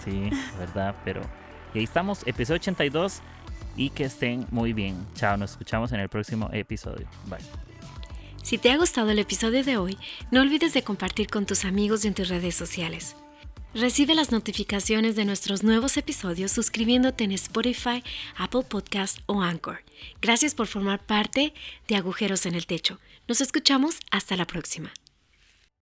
[0.04, 1.20] Sí, verdad, pero.
[1.74, 3.20] Y ahí estamos, episodio 82.
[3.76, 4.96] Y que estén muy bien.
[5.14, 7.06] Chao, nos escuchamos en el próximo episodio.
[7.26, 7.38] Bye.
[8.42, 9.98] Si te ha gustado el episodio de hoy,
[10.30, 13.16] no olvides de compartir con tus amigos y en tus redes sociales.
[13.74, 18.02] Recibe las notificaciones de nuestros nuevos episodios suscribiéndote en Spotify,
[18.36, 19.80] Apple Podcast o Anchor.
[20.22, 21.52] Gracias por formar parte
[21.86, 22.98] de Agujeros en el Techo.
[23.28, 24.90] Nos escuchamos hasta la próxima.